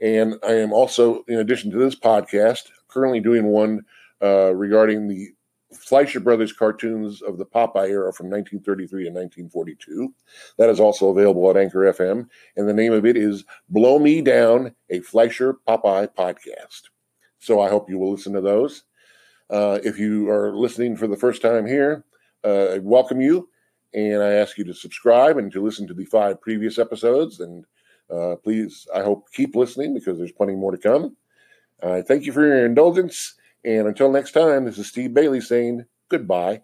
And 0.00 0.34
I 0.42 0.54
am 0.54 0.72
also, 0.72 1.22
in 1.28 1.38
addition 1.38 1.70
to 1.70 1.78
this 1.78 1.94
podcast, 1.94 2.70
currently 2.88 3.20
doing 3.20 3.46
one 3.46 3.82
uh, 4.22 4.54
regarding 4.54 5.08
the 5.08 5.28
Fleischer 5.72 6.20
Brothers 6.20 6.52
cartoons 6.52 7.22
of 7.22 7.38
the 7.38 7.46
Popeye 7.46 7.88
era 7.88 8.12
from 8.12 8.28
1933 8.28 9.04
to 9.04 9.10
1942. 9.10 10.14
That 10.58 10.68
is 10.68 10.80
also 10.80 11.08
available 11.08 11.48
at 11.50 11.56
Anchor 11.56 11.92
FM, 11.92 12.28
and 12.56 12.68
the 12.68 12.74
name 12.74 12.92
of 12.92 13.06
it 13.06 13.16
is 13.16 13.44
Blow 13.68 13.98
Me 13.98 14.20
Down, 14.20 14.74
a 14.90 15.00
Fleischer 15.00 15.56
Popeye 15.66 16.08
podcast. 16.14 16.82
So 17.38 17.60
I 17.60 17.68
hope 17.68 17.88
you 17.88 17.98
will 17.98 18.12
listen 18.12 18.34
to 18.34 18.40
those. 18.40 18.84
Uh, 19.50 19.78
if 19.84 19.98
you 19.98 20.30
are 20.30 20.54
listening 20.54 20.96
for 20.96 21.06
the 21.06 21.16
first 21.16 21.42
time 21.42 21.66
here, 21.66 22.04
uh, 22.44 22.74
I 22.74 22.78
welcome 22.78 23.20
you, 23.20 23.48
and 23.94 24.22
I 24.22 24.32
ask 24.32 24.58
you 24.58 24.64
to 24.64 24.74
subscribe 24.74 25.36
and 25.38 25.52
to 25.52 25.62
listen 25.62 25.86
to 25.88 25.94
the 25.94 26.04
five 26.04 26.40
previous 26.40 26.78
episodes. 26.78 27.40
And 27.40 27.64
uh, 28.10 28.36
please, 28.36 28.86
I 28.94 29.02
hope 29.02 29.32
keep 29.32 29.54
listening 29.54 29.94
because 29.94 30.18
there's 30.18 30.32
plenty 30.32 30.54
more 30.54 30.72
to 30.72 30.78
come. 30.78 31.16
Uh, 31.82 32.02
thank 32.02 32.24
you 32.24 32.32
for 32.32 32.46
your 32.46 32.64
indulgence 32.64 33.34
and 33.64 33.86
until 33.86 34.10
next 34.10 34.32
time, 34.32 34.64
this 34.64 34.78
is 34.78 34.88
Steve 34.88 35.14
Bailey 35.14 35.40
saying 35.40 35.86
goodbye. 36.08 36.62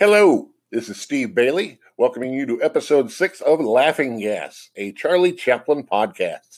Hello, 0.00 0.48
this 0.72 0.88
is 0.88 0.98
Steve 0.98 1.34
Bailey, 1.34 1.78
welcoming 1.98 2.32
you 2.32 2.46
to 2.46 2.62
episode 2.62 3.10
six 3.10 3.42
of 3.42 3.60
Laughing 3.60 4.18
Gas, 4.18 4.70
a 4.74 4.92
Charlie 4.92 5.34
Chaplin 5.34 5.84
podcast. 5.84 6.56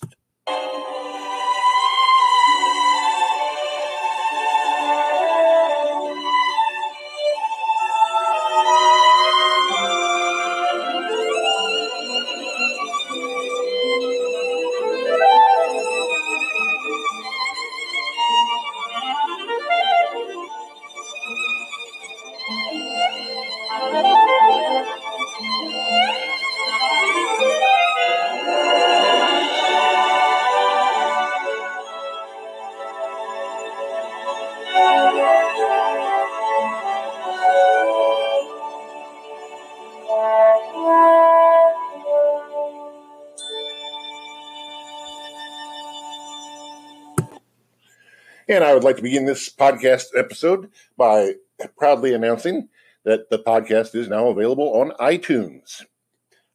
And 48.52 48.64
I 48.64 48.75
would 48.75 48.85
like 48.85 48.97
to 48.97 49.02
begin 49.02 49.25
this 49.25 49.49
podcast 49.49 50.09
episode 50.14 50.68
by 50.99 51.37
proudly 51.78 52.12
announcing 52.12 52.68
that 53.02 53.30
the 53.30 53.38
podcast 53.38 53.94
is 53.94 54.11
now 54.11 54.26
available 54.26 54.75
on 54.75 54.90
iTunes. 55.00 55.87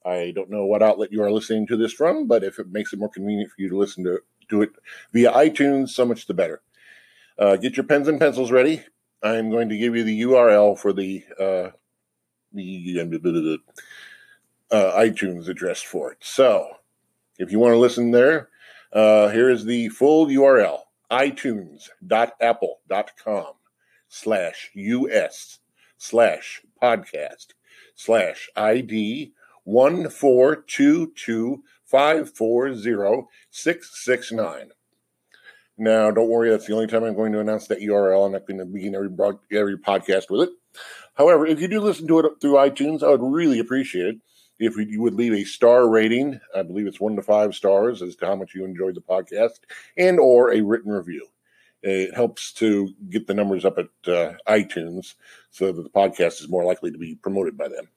I 0.05 0.31
don't 0.35 0.51
know 0.51 0.63
what 0.63 0.83
outlet 0.83 1.11
you 1.11 1.23
are 1.23 1.31
listening 1.31 1.65
to 1.65 1.75
this 1.75 1.91
from, 1.91 2.27
but 2.27 2.43
if 2.43 2.59
it 2.59 2.67
makes 2.71 2.93
it 2.93 2.99
more 2.99 3.09
convenient 3.09 3.49
for 3.49 3.59
you 3.59 3.69
to 3.69 3.77
listen 3.79 4.03
to, 4.03 4.19
to 4.49 4.61
it 4.61 4.69
via 5.11 5.31
iTunes, 5.31 5.89
so 5.89 6.05
much 6.05 6.27
the 6.27 6.35
better. 6.35 6.61
Uh, 7.39 7.55
get 7.55 7.75
your 7.75 7.83
pens 7.83 8.07
and 8.07 8.19
pencils 8.19 8.51
ready. 8.51 8.83
I'm 9.23 9.49
going 9.49 9.69
to 9.69 9.77
give 9.77 9.95
you 9.95 10.03
the 10.03 10.21
URL 10.21 10.77
for 10.77 10.93
the 10.93 11.23
uh, 11.39 11.71
the 12.53 13.59
uh, 14.69 14.91
iTunes 14.99 15.49
address 15.49 15.81
for 15.81 16.11
it. 16.11 16.19
So, 16.21 16.77
if 17.39 17.51
you 17.51 17.57
want 17.57 17.73
to 17.73 17.79
listen 17.79 18.11
there, 18.11 18.49
uh, 18.93 19.29
here 19.29 19.49
is 19.49 19.65
the 19.65 19.89
full 19.89 20.27
URL 20.27 20.81
itunes.apple.com 21.11 23.53
slash 24.09 24.71
us 24.75 25.59
slash 25.97 26.61
podcast 26.81 27.47
slash 27.95 28.49
ID 28.55 29.33
one 29.63 30.09
four 30.09 30.55
two 30.55 31.11
two 31.15 31.63
five 31.83 32.33
four 32.33 32.75
zero 32.75 33.27
six 33.49 34.03
six 34.03 34.31
nine. 34.31 34.69
Now, 35.77 36.09
don't 36.09 36.29
worry, 36.29 36.49
that's 36.49 36.65
the 36.65 36.73
only 36.73 36.87
time 36.87 37.03
I'm 37.03 37.15
going 37.15 37.33
to 37.33 37.39
announce 37.39 37.67
that 37.67 37.81
URL. 37.81 38.25
I'm 38.25 38.31
not 38.31 38.47
going 38.47 38.57
to 38.57 38.65
begin 38.65 38.95
every, 38.95 39.09
broad, 39.09 39.37
every 39.51 39.77
podcast 39.77 40.23
with 40.29 40.49
it. 40.49 40.55
However, 41.13 41.45
if 41.45 41.61
you 41.61 41.67
do 41.67 41.81
listen 41.81 42.07
to 42.07 42.19
it 42.19 42.41
through 42.41 42.53
iTunes, 42.53 43.03
I 43.03 43.09
would 43.09 43.21
really 43.21 43.59
appreciate 43.59 44.07
it 44.07 44.17
if 44.59 44.75
you 44.75 45.01
would 45.01 45.13
leave 45.13 45.33
a 45.33 45.43
star 45.43 45.89
rating. 45.89 46.39
I 46.55 46.63
believe 46.63 46.87
it's 46.87 46.99
one 46.99 47.15
to 47.15 47.21
five 47.21 47.55
stars 47.55 48.01
as 48.01 48.15
to 48.17 48.25
how 48.25 48.35
much 48.35 48.55
you 48.55 48.65
enjoyed 48.65 48.95
the 48.95 49.01
podcast, 49.01 49.59
and 49.97 50.19
or 50.19 50.53
a 50.53 50.61
written 50.61 50.91
review. 50.91 51.27
It 51.83 52.13
helps 52.13 52.51
to 52.53 52.89
get 53.09 53.27
the 53.27 53.33
numbers 53.33 53.63
up 53.63 53.77
at 53.77 54.11
uh, 54.11 54.33
iTunes 54.47 55.13
so 55.51 55.71
that 55.71 55.81
the 55.81 55.89
podcast 55.89 56.41
is 56.41 56.49
more 56.49 56.63
likely 56.65 56.91
to 56.91 56.97
be 56.97 57.15
promoted 57.15 57.57
by 57.57 57.67
them. 57.67 57.87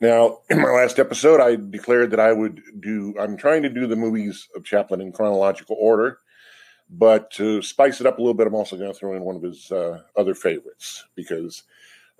Now, 0.00 0.40
in 0.50 0.60
my 0.60 0.70
last 0.70 0.98
episode, 0.98 1.40
I 1.40 1.56
declared 1.56 2.10
that 2.10 2.20
I 2.20 2.32
would 2.32 2.60
do, 2.80 3.14
I'm 3.18 3.36
trying 3.36 3.62
to 3.62 3.70
do 3.70 3.86
the 3.86 3.96
movies 3.96 4.48
of 4.54 4.64
Chaplin 4.64 5.00
in 5.00 5.12
chronological 5.12 5.76
order, 5.80 6.18
but 6.90 7.30
to 7.32 7.62
spice 7.62 8.00
it 8.00 8.06
up 8.06 8.18
a 8.18 8.20
little 8.20 8.34
bit, 8.34 8.46
I'm 8.46 8.54
also 8.54 8.76
going 8.76 8.92
to 8.92 8.98
throw 8.98 9.16
in 9.16 9.22
one 9.22 9.36
of 9.36 9.42
his 9.42 9.72
uh, 9.72 10.02
other 10.16 10.34
favorites 10.34 11.04
because 11.14 11.62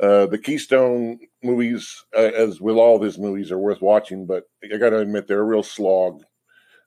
uh, 0.03 0.27
the 0.27 0.39
Keystone 0.39 1.21
movies, 1.45 2.05
uh, 2.17 2.33
as 2.37 2.61
with 2.61 2.77
all 2.77 2.97
of 2.97 3.03
his 3.03 3.19
movies, 3.19 3.53
are 3.53 3.59
worth 3.59 3.81
watching, 3.81 4.27
but 4.27 4.45
I 4.65 4.77
got 4.77 4.91
to 4.91 4.99
admit, 4.99 5.29
they're 5.29 5.41
a 5.41 5.45
real 5.45 5.63
slog 5.63 6.23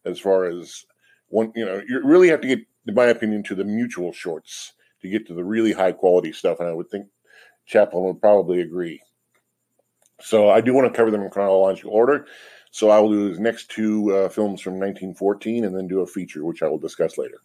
as 0.04 0.20
far 0.20 0.46
as 0.46 0.84
one, 1.30 1.52
you 1.56 1.66
know, 1.66 1.82
you 1.88 2.02
really 2.04 2.28
have 2.28 2.42
to 2.42 2.48
get, 2.48 2.60
in 2.86 2.94
my 2.94 3.06
opinion, 3.06 3.42
to 3.44 3.56
the 3.56 3.64
mutual 3.64 4.12
shorts 4.12 4.74
to 5.02 5.10
get 5.10 5.26
to 5.28 5.34
the 5.34 5.44
really 5.44 5.72
high 5.72 5.94
quality 5.94 6.34
stuff. 6.34 6.60
And 6.60 6.68
I 6.68 6.74
would 6.74 6.90
think 6.90 7.08
Chaplin 7.66 8.04
would 8.04 8.22
probably 8.22 8.62
agree. 8.62 9.02
So 10.20 10.50
I 10.50 10.62
do 10.62 10.74
want 10.74 10.92
to 10.92 10.96
cover 10.96 11.10
them 11.10 11.22
in 11.22 11.30
chronological 11.30 11.92
order. 11.92 12.28
So 12.72 12.90
I 12.90 13.00
will 13.00 13.12
do 13.12 13.30
his 13.30 13.40
next 13.40 13.72
two 13.72 14.14
uh, 14.14 14.30
films 14.30 14.60
from 14.60 14.74
1914 14.74 15.64
and 15.64 15.76
then 15.76 15.88
do 15.88 16.02
a 16.02 16.08
feature, 16.08 16.44
which 16.44 16.62
I 16.62 16.68
will 16.68 16.78
discuss 16.78 17.18
later. 17.18 17.38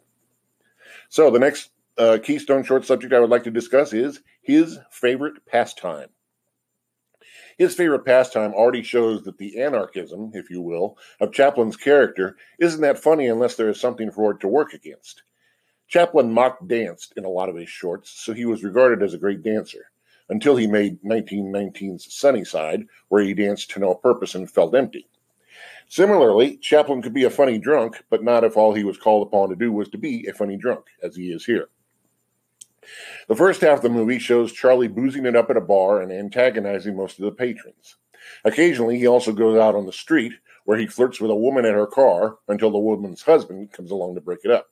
So 1.07 1.31
the 1.31 1.39
next 1.39 1.71
uh, 1.97 2.17
Keystone 2.23 2.63
short 2.63 2.85
subject 2.85 3.13
I 3.13 3.19
would 3.19 3.29
like 3.29 3.43
to 3.43 3.51
discuss 3.51 3.93
is 3.93 4.21
his 4.41 4.79
favorite 4.91 5.45
pastime. 5.45 6.09
His 7.57 7.75
favorite 7.75 8.05
pastime 8.05 8.53
already 8.53 8.81
shows 8.81 9.23
that 9.23 9.37
the 9.37 9.61
anarchism, 9.61 10.31
if 10.33 10.49
you 10.49 10.61
will, 10.61 10.97
of 11.19 11.33
Chaplin's 11.33 11.77
character 11.77 12.35
isn't 12.59 12.81
that 12.81 12.97
funny 12.97 13.27
unless 13.27 13.55
there 13.55 13.69
is 13.69 13.79
something 13.79 14.09
for 14.09 14.31
it 14.31 14.39
to 14.39 14.47
work 14.47 14.73
against. 14.73 15.23
Chaplin 15.87 16.31
mock 16.31 16.65
danced 16.65 17.13
in 17.17 17.25
a 17.25 17.29
lot 17.29 17.49
of 17.49 17.57
his 17.57 17.69
shorts, 17.69 18.09
so 18.09 18.33
he 18.33 18.45
was 18.45 18.63
regarded 18.63 19.03
as 19.03 19.13
a 19.13 19.19
great 19.19 19.43
dancer, 19.43 19.91
until 20.29 20.55
he 20.55 20.65
made 20.65 21.03
1919's 21.03 22.13
Sunnyside, 22.13 22.85
where 23.09 23.21
he 23.21 23.33
danced 23.33 23.69
to 23.71 23.79
no 23.79 23.93
purpose 23.93 24.33
and 24.33 24.49
felt 24.49 24.73
empty. 24.73 25.07
Similarly, 25.89 26.55
Chaplin 26.57 27.01
could 27.01 27.13
be 27.13 27.25
a 27.25 27.29
funny 27.29 27.59
drunk, 27.59 28.01
but 28.09 28.23
not 28.23 28.45
if 28.45 28.55
all 28.55 28.73
he 28.73 28.85
was 28.85 28.97
called 28.97 29.27
upon 29.27 29.49
to 29.49 29.55
do 29.55 29.73
was 29.73 29.89
to 29.89 29.97
be 29.97 30.25
a 30.27 30.33
funny 30.33 30.55
drunk, 30.55 30.85
as 31.03 31.17
he 31.17 31.33
is 31.33 31.45
here. 31.45 31.67
The 33.27 33.35
first 33.35 33.61
half 33.61 33.77
of 33.77 33.83
the 33.83 33.89
movie 33.89 34.19
shows 34.19 34.51
Charlie 34.51 34.87
boozing 34.87 35.25
it 35.25 35.35
up 35.35 35.49
at 35.49 35.57
a 35.57 35.61
bar 35.61 36.01
and 36.01 36.11
antagonizing 36.11 36.95
most 36.95 37.19
of 37.19 37.25
the 37.25 37.31
patrons. 37.31 37.97
Occasionally, 38.43 38.97
he 38.97 39.07
also 39.07 39.31
goes 39.31 39.57
out 39.57 39.75
on 39.75 39.85
the 39.85 39.93
street 39.93 40.33
where 40.65 40.77
he 40.77 40.87
flirts 40.87 41.19
with 41.19 41.31
a 41.31 41.35
woman 41.35 41.65
at 41.65 41.73
her 41.73 41.87
car 41.87 42.37
until 42.47 42.71
the 42.71 42.79
woman's 42.79 43.23
husband 43.23 43.71
comes 43.71 43.91
along 43.91 44.15
to 44.15 44.21
break 44.21 44.39
it 44.43 44.51
up. 44.51 44.67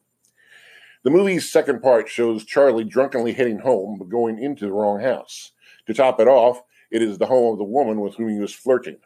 The 1.04 1.10
movie's 1.10 1.52
second 1.52 1.82
part 1.82 2.10
shows 2.10 2.44
Charlie 2.44 2.84
drunkenly 2.84 3.34
heading 3.34 3.60
home 3.60 3.98
but 3.98 4.10
going 4.10 4.38
into 4.38 4.66
the 4.66 4.74
wrong 4.74 5.00
house. 5.00 5.52
To 5.88 5.94
top 5.94 6.20
it 6.20 6.28
off, 6.28 6.62
it 6.92 7.02
is 7.02 7.18
the 7.18 7.28
home 7.28 7.54
of 7.54 7.58
the 7.58 7.64
woman 7.64 8.02
with 8.02 8.16
whom 8.16 8.30
he 8.30 8.40
was 8.40 8.54
flirting. 8.54 8.98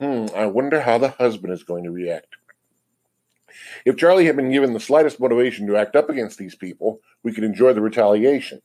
Hmm, 0.00 0.26
I 0.34 0.46
wonder 0.46 0.80
how 0.80 0.98
the 0.98 1.10
husband 1.10 1.52
is 1.52 1.62
going 1.62 1.84
to 1.84 1.90
react. 1.90 2.36
If 3.84 3.96
Charlie 3.96 4.26
had 4.26 4.36
been 4.36 4.52
given 4.52 4.72
the 4.72 4.80
slightest 4.80 5.20
motivation 5.20 5.66
to 5.66 5.76
act 5.76 5.96
up 5.96 6.10
against 6.10 6.38
these 6.38 6.54
people, 6.54 7.00
we 7.22 7.32
could 7.32 7.44
enjoy 7.44 7.72
the 7.72 7.80
retaliation. 7.80 8.60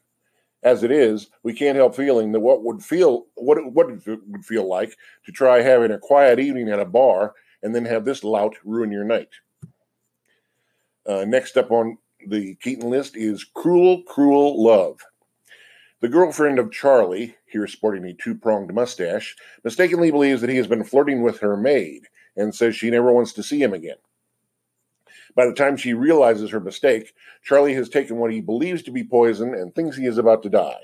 As 0.64 0.84
it 0.84 0.92
is, 0.92 1.28
we 1.44 1.54
can't 1.54 1.78
help 1.78 1.96
feeling 1.96 2.32
that 2.32 2.40
what 2.40 2.64
would 2.64 2.84
feel 2.84 3.28
what 3.36 3.58
it, 3.58 3.72
what 3.72 3.90
it 3.90 4.20
would 4.28 4.46
feel 4.46 4.68
like 4.68 4.98
to 5.26 5.32
try 5.32 5.62
having 5.62 5.92
a 5.92 6.00
quiet 6.00 6.40
evening 6.40 6.70
at 6.70 6.80
a 6.80 6.86
bar 6.86 7.34
and 7.62 7.76
then 7.76 7.86
have 7.86 8.06
this 8.06 8.24
lout 8.24 8.56
ruin 8.64 8.92
your 8.92 9.04
night. 9.04 9.30
Uh, 11.06 11.26
next 11.26 11.58
up 11.58 11.72
on 11.72 11.98
the 12.28 12.56
Keaton 12.56 12.90
list 12.90 13.16
is 13.16 13.44
Cruel, 13.44 14.04
Cruel 14.04 14.62
Love. 14.62 15.00
The 16.00 16.10
girlfriend 16.10 16.60
of 16.60 16.72
Charlie, 16.72 17.36
here 17.46 17.66
sporting 17.68 18.06
a 18.06 18.14
two 18.14 18.36
pronged 18.36 18.74
mustache, 18.74 19.36
mistakenly 19.64 20.12
believes 20.12 20.42
that 20.42 20.50
he 20.50 20.58
has 20.58 20.68
been 20.68 20.84
flirting 20.84 21.24
with 21.24 21.40
her 21.40 21.56
maid 21.58 22.04
and 22.36 22.54
says 22.54 22.76
she 22.76 22.90
never 22.90 23.12
wants 23.12 23.34
to 23.34 23.44
see 23.44 23.62
him 23.62 23.74
again. 23.74 23.98
By 25.38 25.46
the 25.46 25.54
time 25.54 25.78
she 25.78 25.94
realizes 25.94 26.50
her 26.50 26.60
mistake, 26.60 27.14
Charlie 27.44 27.76
has 27.76 27.90
taken 27.90 28.18
what 28.18 28.34
he 28.34 28.42
believes 28.42 28.82
to 28.82 28.92
be 28.92 29.04
poison 29.04 29.54
and 29.54 29.74
thinks 29.74 29.96
he 29.96 30.08
is 30.08 30.18
about 30.18 30.42
to 30.44 30.50
die. 30.50 30.82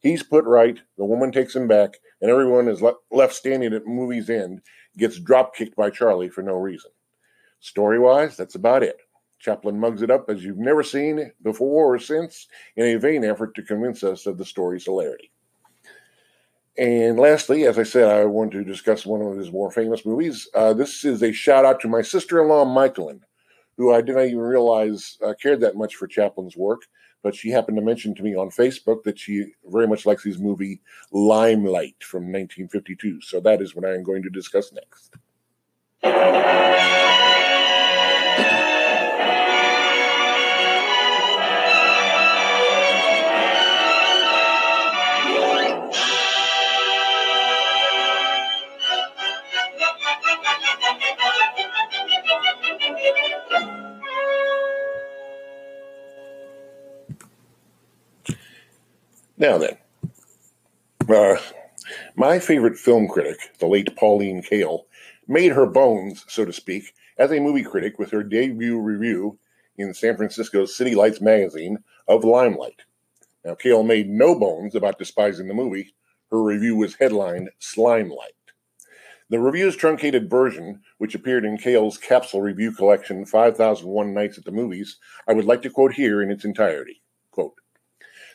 He's 0.00 0.22
put 0.22 0.46
right, 0.46 0.80
the 0.96 1.04
woman 1.04 1.30
takes 1.30 1.54
him 1.54 1.68
back, 1.68 1.98
and 2.22 2.30
everyone 2.30 2.66
is 2.66 2.80
le- 2.80 2.94
left 3.10 3.34
standing 3.34 3.74
at 3.74 3.86
movie's 3.86 4.30
end, 4.30 4.62
gets 4.96 5.20
drop 5.20 5.54
kicked 5.54 5.76
by 5.76 5.90
Charlie 5.90 6.30
for 6.30 6.40
no 6.40 6.54
reason. 6.54 6.92
Story 7.60 7.98
wise, 7.98 8.38
that's 8.38 8.54
about 8.54 8.82
it. 8.82 8.96
Chaplin 9.38 9.78
mugs 9.78 10.00
it 10.00 10.10
up 10.10 10.30
as 10.30 10.42
you've 10.42 10.56
never 10.56 10.82
seen 10.82 11.32
before 11.42 11.94
or 11.94 11.98
since 11.98 12.46
in 12.76 12.86
a 12.86 12.98
vain 12.98 13.22
effort 13.22 13.54
to 13.54 13.62
convince 13.62 14.02
us 14.02 14.24
of 14.24 14.38
the 14.38 14.46
story's 14.46 14.86
hilarity. 14.86 15.30
And 16.78 17.18
lastly, 17.18 17.66
as 17.66 17.78
I 17.78 17.82
said, 17.82 18.08
I 18.08 18.24
want 18.24 18.52
to 18.52 18.64
discuss 18.64 19.04
one 19.04 19.20
of 19.20 19.36
his 19.36 19.52
more 19.52 19.70
famous 19.70 20.06
movies. 20.06 20.48
Uh, 20.54 20.72
this 20.72 21.04
is 21.04 21.22
a 21.22 21.32
shout 21.32 21.66
out 21.66 21.80
to 21.80 21.88
my 21.88 22.00
sister 22.00 22.40
in 22.40 22.48
law, 22.48 22.64
Michaelin, 22.64 23.20
who 23.76 23.92
I 23.92 24.00
didn't 24.00 24.26
even 24.26 24.38
realize 24.38 25.18
uh, 25.24 25.34
cared 25.40 25.60
that 25.60 25.76
much 25.76 25.96
for 25.96 26.06
Chaplin's 26.06 26.56
work, 26.56 26.82
but 27.22 27.34
she 27.34 27.50
happened 27.50 27.76
to 27.76 27.82
mention 27.82 28.14
to 28.14 28.22
me 28.22 28.34
on 28.34 28.50
Facebook 28.50 29.02
that 29.04 29.18
she 29.18 29.46
very 29.66 29.86
much 29.86 30.06
likes 30.06 30.22
his 30.22 30.38
movie 30.38 30.80
Limelight 31.12 31.96
from 32.02 32.24
1952. 32.24 33.20
So 33.22 33.40
that 33.40 33.62
is 33.62 33.74
what 33.74 33.84
I 33.84 33.94
am 33.94 34.02
going 34.02 34.22
to 34.22 34.30
discuss 34.30 34.72
next. 34.72 35.16
Now 59.36 59.58
then, 59.58 59.76
uh, 61.08 61.36
my 62.14 62.38
favorite 62.38 62.78
film 62.78 63.08
critic, 63.08 63.38
the 63.58 63.66
late 63.66 63.96
Pauline 63.96 64.42
Kael, 64.42 64.84
made 65.26 65.52
her 65.52 65.66
bones, 65.66 66.24
so 66.28 66.44
to 66.44 66.52
speak, 66.52 66.94
as 67.18 67.32
a 67.32 67.40
movie 67.40 67.64
critic 67.64 67.98
with 67.98 68.10
her 68.10 68.22
debut 68.22 68.78
review 68.78 69.38
in 69.76 69.92
San 69.92 70.16
Francisco's 70.16 70.76
City 70.76 70.94
Lights 70.94 71.20
magazine 71.20 71.78
of 72.06 72.24
Limelight. 72.24 72.82
Now, 73.44 73.54
Kael 73.54 73.84
made 73.84 74.08
no 74.08 74.38
bones 74.38 74.74
about 74.74 74.98
despising 74.98 75.48
the 75.48 75.54
movie. 75.54 75.94
Her 76.30 76.42
review 76.42 76.76
was 76.76 76.94
headlined 76.94 77.50
Slimelight. 77.58 78.32
The 79.30 79.40
review's 79.40 79.74
truncated 79.74 80.30
version, 80.30 80.82
which 80.98 81.14
appeared 81.14 81.44
in 81.44 81.58
Kael's 81.58 81.98
capsule 81.98 82.40
review 82.40 82.72
collection 82.72 83.24
5001 83.24 84.14
Nights 84.14 84.38
at 84.38 84.44
the 84.44 84.52
Movies, 84.52 84.98
I 85.26 85.32
would 85.32 85.44
like 85.44 85.62
to 85.62 85.70
quote 85.70 85.94
here 85.94 86.22
in 86.22 86.30
its 86.30 86.44
entirety. 86.44 87.02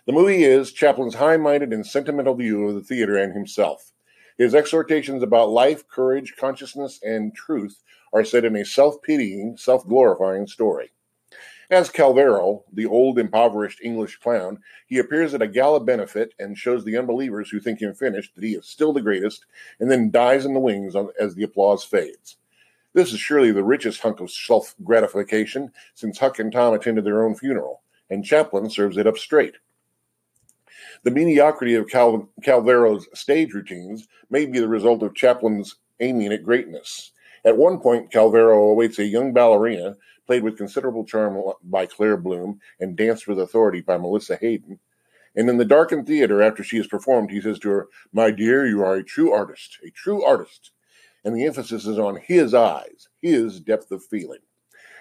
The 0.09 0.15
movie 0.15 0.43
is 0.43 0.71
Chaplin's 0.71 1.13
high 1.13 1.37
minded 1.37 1.71
and 1.71 1.85
sentimental 1.85 2.33
view 2.33 2.67
of 2.67 2.73
the 2.73 2.81
theater 2.81 3.15
and 3.15 3.31
himself. 3.31 3.91
His 4.39 4.55
exhortations 4.55 5.21
about 5.21 5.51
life, 5.51 5.87
courage, 5.87 6.33
consciousness, 6.35 6.99
and 7.03 7.31
truth 7.35 7.83
are 8.11 8.25
set 8.25 8.43
in 8.43 8.55
a 8.55 8.65
self 8.65 9.03
pitying, 9.03 9.55
self 9.55 9.85
glorifying 9.85 10.47
story. 10.47 10.89
As 11.69 11.91
Calvero, 11.91 12.63
the 12.73 12.87
old 12.87 13.19
impoverished 13.19 13.81
English 13.83 14.15
clown, 14.15 14.57
he 14.87 14.97
appears 14.97 15.35
at 15.35 15.43
a 15.43 15.47
gala 15.47 15.79
benefit 15.79 16.33
and 16.39 16.57
shows 16.57 16.83
the 16.83 16.97
unbelievers 16.97 17.51
who 17.51 17.59
think 17.59 17.79
him 17.79 17.93
finished 17.93 18.33
that 18.33 18.43
he 18.43 18.55
is 18.55 18.65
still 18.65 18.93
the 18.93 19.03
greatest, 19.03 19.45
and 19.79 19.91
then 19.91 20.09
dies 20.09 20.43
in 20.43 20.55
the 20.55 20.59
wings 20.59 20.95
as 21.21 21.35
the 21.35 21.43
applause 21.43 21.83
fades. 21.83 22.37
This 22.93 23.13
is 23.13 23.19
surely 23.19 23.51
the 23.51 23.63
richest 23.63 24.01
hunk 24.01 24.21
of 24.21 24.31
self 24.31 24.73
gratification 24.83 25.71
since 25.93 26.17
Huck 26.17 26.39
and 26.39 26.51
Tom 26.51 26.73
attended 26.73 27.03
their 27.03 27.23
own 27.23 27.35
funeral, 27.35 27.83
and 28.09 28.25
Chaplin 28.25 28.71
serves 28.71 28.97
it 28.97 29.05
up 29.05 29.19
straight. 29.19 29.57
The 31.03 31.11
mediocrity 31.11 31.75
of 31.75 31.87
Cal- 31.87 32.29
Calvero's 32.41 33.07
stage 33.13 33.53
routines 33.53 34.07
may 34.29 34.45
be 34.45 34.59
the 34.59 34.67
result 34.67 35.01
of 35.01 35.15
Chaplin's 35.15 35.75
aiming 35.99 36.33
at 36.33 36.43
greatness. 36.43 37.13
At 37.45 37.57
one 37.57 37.79
point, 37.79 38.11
Calvero 38.11 38.69
awaits 38.71 38.99
a 38.99 39.05
young 39.05 39.31
ballerina, 39.31 39.95
played 40.27 40.43
with 40.43 40.57
considerable 40.57 41.05
charm 41.05 41.41
by 41.63 41.85
Claire 41.85 42.17
Bloom 42.17 42.59
and 42.79 42.97
danced 42.97 43.27
with 43.27 43.39
authority 43.39 43.81
by 43.81 43.97
Melissa 43.97 44.35
Hayden. 44.35 44.79
And 45.35 45.49
in 45.49 45.57
the 45.57 45.65
darkened 45.65 46.05
theater, 46.05 46.41
after 46.41 46.63
she 46.63 46.77
has 46.77 46.87
performed, 46.87 47.31
he 47.31 47.39
says 47.39 47.59
to 47.59 47.69
her, 47.69 47.87
My 48.11 48.29
dear, 48.29 48.67
you 48.67 48.83
are 48.83 48.95
a 48.95 49.03
true 49.03 49.31
artist, 49.31 49.77
a 49.85 49.89
true 49.91 50.23
artist. 50.23 50.71
And 51.23 51.35
the 51.35 51.45
emphasis 51.45 51.85
is 51.85 51.97
on 51.97 52.17
his 52.17 52.53
eyes, 52.53 53.07
his 53.21 53.59
depth 53.59 53.91
of 53.91 54.03
feeling. 54.03 54.39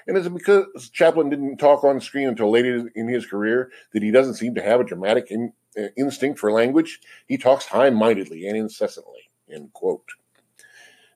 And 0.06 0.16
is 0.16 0.26
it 0.26 0.34
because 0.34 0.88
Chaplin 0.90 1.28
didn't 1.28 1.58
talk 1.58 1.84
on 1.84 2.00
screen 2.00 2.28
until 2.28 2.50
later 2.50 2.90
in 2.94 3.08
his 3.08 3.26
career 3.26 3.70
that 3.92 4.02
he 4.02 4.10
doesn't 4.10 4.34
seem 4.34 4.54
to 4.54 4.62
have 4.62 4.80
a 4.80 4.84
dramatic 4.84 5.30
in, 5.30 5.52
Uh, 5.78 5.88
instinct 5.96 6.38
for 6.38 6.50
language, 6.50 7.00
he 7.26 7.38
talks 7.38 7.66
high 7.66 7.90
mindedly 7.90 8.46
and 8.46 8.56
incessantly. 8.56 9.30
End 9.50 9.72
quote. 9.72 10.08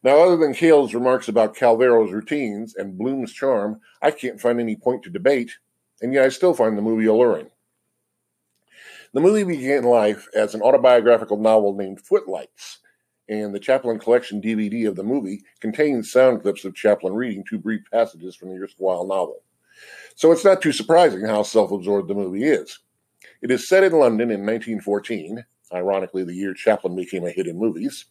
Now, 0.05 0.19
other 0.21 0.37
than 0.37 0.55
Kael's 0.55 0.95
remarks 0.95 1.29
about 1.29 1.57
Calvero's 1.57 2.13
routines 2.13 2.75
and 2.75 2.99
Bloom's 2.99 3.33
charm, 3.33 3.81
I 4.01 4.11
can't 4.11 4.41
find 4.41 4.61
any 4.61 4.77
point 4.77 5.03
to 5.05 5.11
debate, 5.11 5.53
and 6.01 6.13
yet 6.13 6.25
I 6.25 6.29
still 6.29 6.55
find 6.55 6.77
the 6.77 6.83
movie 6.83 7.07
alluring. 7.07 7.51
The 9.15 9.21
movie 9.21 9.45
began 9.45 9.85
life 9.85 10.27
as 10.35 10.55
an 10.55 10.63
autobiographical 10.63 11.37
novel 11.37 11.75
named 11.75 12.01
Footlights, 12.01 12.79
and 13.29 13.55
the 13.55 13.61
Chaplin 13.61 13.99
Collection 13.99 14.41
DVD 14.41 14.89
of 14.89 14.97
the 14.97 15.05
movie 15.05 15.43
contains 15.61 16.11
sound 16.11 16.43
clips 16.43 16.65
of 16.65 16.75
Chaplin 16.75 17.15
reading 17.15 17.45
two 17.49 17.59
brief 17.59 17.83
passages 17.93 18.35
from 18.35 18.49
the 18.49 18.63
erstwhile 18.63 19.07
novel. 19.07 19.43
So 20.15 20.33
it's 20.33 20.45
not 20.45 20.63
too 20.63 20.73
surprising 20.73 21.25
how 21.27 21.43
self 21.43 21.71
absorbed 21.71 22.09
the 22.09 22.15
movie 22.15 22.45
is. 22.45 22.79
It 23.43 23.51
is 23.51 23.67
set 23.67 23.83
in 23.83 23.93
London 23.93 24.31
in 24.31 24.47
1914, 24.47 25.45
ironically, 25.73 26.23
the 26.23 26.33
year 26.33 26.55
Chaplin 26.55 26.95
became 26.95 27.27
a 27.27 27.31
hit 27.31 27.49
in 27.49 27.59
movies. 27.59 28.05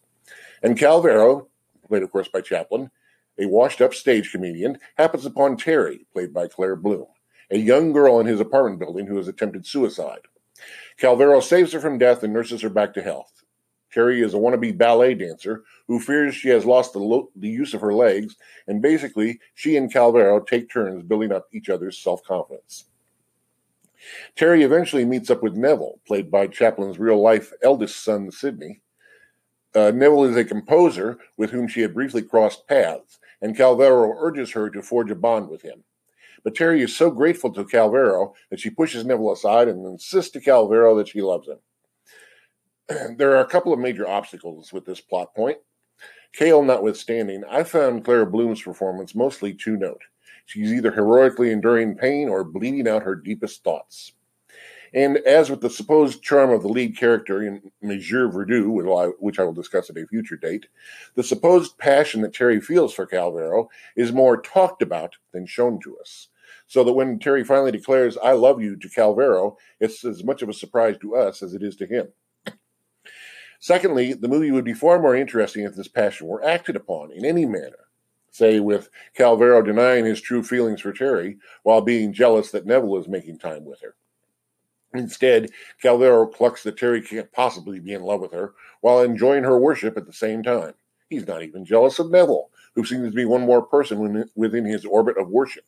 And 0.62 0.78
Calvero, 0.78 1.48
played 1.88 2.04
of 2.04 2.12
course 2.12 2.28
by 2.28 2.42
Chaplin, 2.42 2.92
a 3.40 3.46
washed 3.46 3.80
up 3.80 3.94
stage 3.94 4.30
comedian, 4.30 4.78
happens 4.98 5.26
upon 5.26 5.56
Terry, 5.56 6.06
played 6.12 6.34
by 6.34 6.50
Claire 6.50 6.76
Bloom, 6.76 7.08
a 7.50 7.58
young 7.58 7.94
girl 7.94 8.20
in 8.20 8.26
his 8.28 8.42
apartment 8.42 8.80
building 8.80 9.08
who 9.08 9.16
has 9.16 9.30
attempted 9.30 9.66
suicide. 9.66 10.20
Calvero 11.00 11.42
saves 11.42 11.72
her 11.72 11.80
from 11.80 11.98
death 11.98 12.24
and 12.24 12.34
nurses 12.34 12.62
her 12.62 12.70
back 12.70 12.94
to 12.94 13.02
health. 13.02 13.32
Terry 13.94 14.22
is 14.22 14.34
a 14.34 14.38
wannabe 14.38 14.78
ballet 14.78 15.14
dancer 15.14 15.64
who 15.88 16.02
fears 16.02 16.36
she 16.36 16.50
has 16.50 16.66
lost 16.66 16.92
the, 16.92 17.00
lo- 17.00 17.30
the 17.38 17.48
use 17.48 17.74
of 17.74 17.80
her 17.80 17.94
legs, 17.94 18.36
and 18.68 18.82
basically, 18.82 19.40
she 19.54 19.78
and 19.78 19.94
Calvero 19.94 20.46
take 20.46 20.70
turns 20.70 21.04
building 21.04 21.32
up 21.32 21.48
each 21.54 21.70
other's 21.70 21.98
self 21.98 22.22
confidence. 22.24 22.86
Terry 24.36 24.64
eventually 24.64 25.06
meets 25.06 25.30
up 25.30 25.44
with 25.44 25.56
Neville, 25.56 26.00
played 26.08 26.32
by 26.32 26.48
Chaplin's 26.48 27.00
real 27.00 27.22
life 27.22 27.52
eldest 27.64 28.04
son, 28.04 28.32
Sydney. 28.32 28.82
Uh, 29.74 29.92
Neville 29.92 30.26
is 30.26 30.36
a 30.36 30.44
composer 30.44 31.18
with 31.38 31.52
whom 31.52 31.68
she 31.68 31.82
had 31.82 31.94
briefly 31.94 32.22
crossed 32.22 32.68
paths, 32.68 33.20
and 33.42 33.56
Calvero 33.56 34.14
urges 34.18 34.52
her 34.52 34.70
to 34.70 34.82
forge 34.82 35.12
a 35.12 35.16
bond 35.16 35.50
with 35.50 35.62
him. 35.62 35.84
But 36.44 36.56
Terry 36.56 36.82
is 36.82 36.96
so 36.96 37.12
grateful 37.12 37.54
to 37.54 37.64
Calvero 37.64 38.34
that 38.50 38.60
she 38.60 38.70
pushes 38.70 39.06
Neville 39.06 39.32
aside 39.32 39.68
and 39.68 39.86
insists 39.86 40.32
to 40.32 40.42
Calvero 40.42 40.98
that 40.98 41.08
she 41.08 41.22
loves 41.22 41.48
him. 41.48 41.60
there 43.18 43.36
are 43.36 43.42
a 43.42 43.48
couple 43.48 43.72
of 43.72 43.80
major 43.80 44.08
obstacles 44.08 44.74
with 44.74 44.86
this 44.86 45.00
plot 45.00 45.34
point. 45.36 45.58
Kael 46.38 46.66
notwithstanding, 46.66 47.44
I 47.50 47.64
found 47.64 48.06
Claire 48.06 48.26
Bloom's 48.26 48.62
performance 48.62 49.14
mostly 49.14 49.54
two 49.54 49.78
note. 49.78 50.02
She's 50.46 50.72
either 50.74 50.92
heroically 50.92 51.52
enduring 51.52 51.96
pain 51.96 52.30
or 52.30 52.44
bleeding 52.44 52.88
out 52.88 53.04
her 53.04 53.16
deepest 53.16 53.64
thoughts. 53.64 54.14
And 54.94 55.18
as 55.20 55.50
with 55.50 55.62
the 55.62 55.70
supposed 55.70 56.22
charm 56.22 56.50
of 56.50 56.64
the 56.64 56.68
lead 56.68 56.98
character 56.98 57.42
in 57.42 57.72
Monsieur 57.82 58.28
Verdoux, 58.28 59.16
which 59.20 59.40
I 59.40 59.44
will 59.44 59.54
discuss 59.54 59.90
at 59.90 59.98
a 59.98 60.06
future 60.06 60.36
date, 60.36 60.68
the 61.16 61.24
supposed 61.24 61.78
passion 61.78 62.22
that 62.22 62.34
Terry 62.34 62.60
feels 62.60 62.94
for 62.94 63.08
Calvero 63.08 63.68
is 63.96 64.12
more 64.12 64.42
talked 64.42 64.82
about 64.82 65.16
than 65.32 65.46
shown 65.46 65.80
to 65.82 65.98
us. 65.98 66.28
So 66.68 66.84
that 66.84 66.94
when 66.94 67.20
Terry 67.20 67.44
finally 67.44 67.72
declares, 67.72 68.18
I 68.22 68.34
love 68.34 68.62
you 68.62 68.76
to 68.78 68.90
Calvero, 68.90 69.56
it's 69.80 70.04
as 70.04 70.24
much 70.24 70.42
of 70.42 70.50
a 70.50 70.54
surprise 70.54 70.98
to 71.02 71.16
us 71.16 71.42
as 71.42 71.54
it 71.54 71.64
is 71.64 71.76
to 71.78 71.86
him. 71.86 72.10
Secondly, 73.60 74.14
the 74.14 74.28
movie 74.28 74.52
would 74.52 74.66
be 74.66 74.74
far 74.74 75.00
more 75.00 75.16
interesting 75.16 75.64
if 75.64 75.76
this 75.76 75.88
passion 75.88 76.28
were 76.28 76.44
acted 76.44 76.76
upon 76.76 77.12
in 77.12 77.24
any 77.24 77.46
manner 77.46 77.88
say 78.32 78.60
with 78.60 78.90
Calvero 79.18 79.64
denying 79.64 80.06
his 80.06 80.22
true 80.22 80.42
feelings 80.42 80.82
for 80.82 80.94
Terry 80.94 81.38
while 81.64 81.82
being 81.82 82.14
jealous 82.14 82.52
that 82.52 82.66
Neville 82.66 82.98
is 82.98 83.08
making 83.08 83.38
time 83.38 83.66
with 83.66 83.82
her. 83.82 83.96
Instead, 84.94 85.50
Calvero 85.82 86.32
clucks 86.32 86.64
that 86.64 86.78
Terry 86.78 87.02
can't 87.02 87.32
possibly 87.32 87.80
be 87.80 87.94
in 87.94 88.02
love 88.02 88.22
with 88.22 88.34
her 88.34 88.54
while 88.82 89.02
enjoying 89.02 89.44
her 89.44 89.58
worship 89.58 89.98
at 89.98 90.06
the 90.06 90.14
same 90.14 90.44
time. 90.44 90.74
He's 91.10 91.28
not 91.28 91.44
even 91.44 91.66
jealous 91.66 92.00
of 92.00 92.10
Neville, 92.10 92.50
who 92.76 92.86
seems 92.86 93.10
to 93.10 93.16
be 93.16 93.26
one 93.26 93.42
more 93.42 93.62
person 93.62 94.26
within 94.36 94.66
his 94.66 94.86
orbit 94.86 95.18
of 95.18 95.30
worship. 95.30 95.66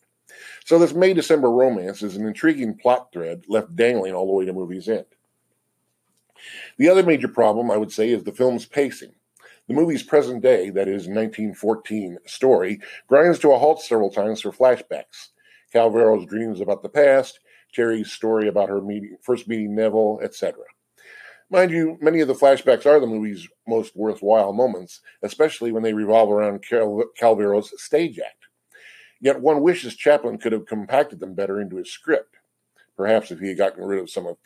So, 0.66 0.80
this 0.80 0.94
May 0.94 1.14
December 1.14 1.52
romance 1.52 2.02
is 2.02 2.16
an 2.16 2.26
intriguing 2.26 2.78
plot 2.78 3.10
thread 3.12 3.44
left 3.50 3.76
dangling 3.76 4.14
all 4.14 4.26
the 4.26 4.32
way 4.32 4.46
to 4.46 4.54
movie's 4.54 4.88
end. 4.88 5.06
The 6.78 6.90
other 6.90 7.04
major 7.04 7.28
problem, 7.28 7.70
I 7.70 7.78
would 7.78 7.92
say, 7.92 8.10
is 8.10 8.24
the 8.24 8.32
film's 8.32 8.66
pacing. 8.66 9.14
The 9.68 9.74
movie's 9.74 10.04
present 10.04 10.42
day, 10.42 10.70
that 10.72 10.90
is 10.90 11.08
1914, 11.08 12.18
story 12.26 12.82
grinds 13.08 13.40
to 13.40 13.54
a 13.54 13.58
halt 13.58 13.82
several 13.82 14.10
times 14.10 14.42
for 14.42 14.52
flashbacks. 14.52 15.30
Calvero's 15.72 16.26
dreams 16.26 16.60
about 16.60 16.84
the 16.84 16.90
past, 16.90 17.40
Terry's 17.74 18.12
story 18.12 18.48
about 18.48 18.70
her 18.70 18.82
meeting, 18.82 19.18
first 19.22 19.48
meeting 19.48 19.74
Neville, 19.74 20.20
etc. 20.22 20.64
Mind 21.50 21.72
you, 21.72 21.98
many 22.02 22.20
of 22.20 22.28
the 22.28 22.34
flashbacks 22.34 22.86
are 22.86 23.00
the 23.00 23.08
movie's 23.08 23.48
most 23.68 23.96
worthwhile 23.96 24.54
moments, 24.54 25.02
especially 25.22 25.72
when 25.72 25.84
they 25.84 25.94
revolve 25.94 26.30
around 26.30 26.66
Cal- 26.68 27.06
Calvero's 27.18 27.72
stage 27.82 28.20
act. 28.20 28.48
Yet 29.22 29.40
one 29.40 29.62
wishes 29.62 29.96
Chaplin 29.96 30.38
could 30.38 30.52
have 30.52 30.66
compacted 30.66 31.20
them 31.20 31.34
better 31.34 31.62
into 31.62 31.78
his 31.78 31.90
script. 31.90 32.36
Perhaps 32.98 33.32
if 33.32 33.40
he 33.40 33.48
had 33.48 33.58
gotten 33.58 33.84
rid 33.84 34.00
of 34.00 34.10
some 34.10 34.28
of 34.28 34.38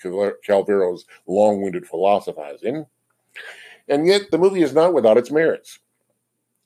Calvero's 0.43 1.06
long 1.25 1.62
winded 1.62 1.88
philosophizing. 1.88 2.86
And 3.88 4.08
yet, 4.08 4.32
the 4.32 4.38
movie 4.38 4.62
is 4.62 4.73
not 4.73 4.93
without 4.93 5.17
its 5.17 5.32
merits. 5.32 5.80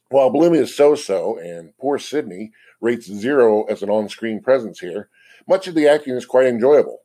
While 0.10 0.30
Bloom 0.30 0.54
is 0.54 0.76
so 0.76 0.96
so, 0.96 1.38
and 1.38 1.78
poor 1.78 1.98
Sydney 1.98 2.52
rates 2.82 3.06
zero 3.06 3.64
as 3.64 3.82
an 3.82 3.90
on 3.90 4.10
screen 4.10 4.42
presence 4.42 4.80
here, 4.80 5.10
much 5.48 5.68
of 5.68 5.76
the 5.76 5.88
acting 5.88 6.16
is 6.16 6.26
quite 6.26 6.48
enjoyable. 6.48 7.00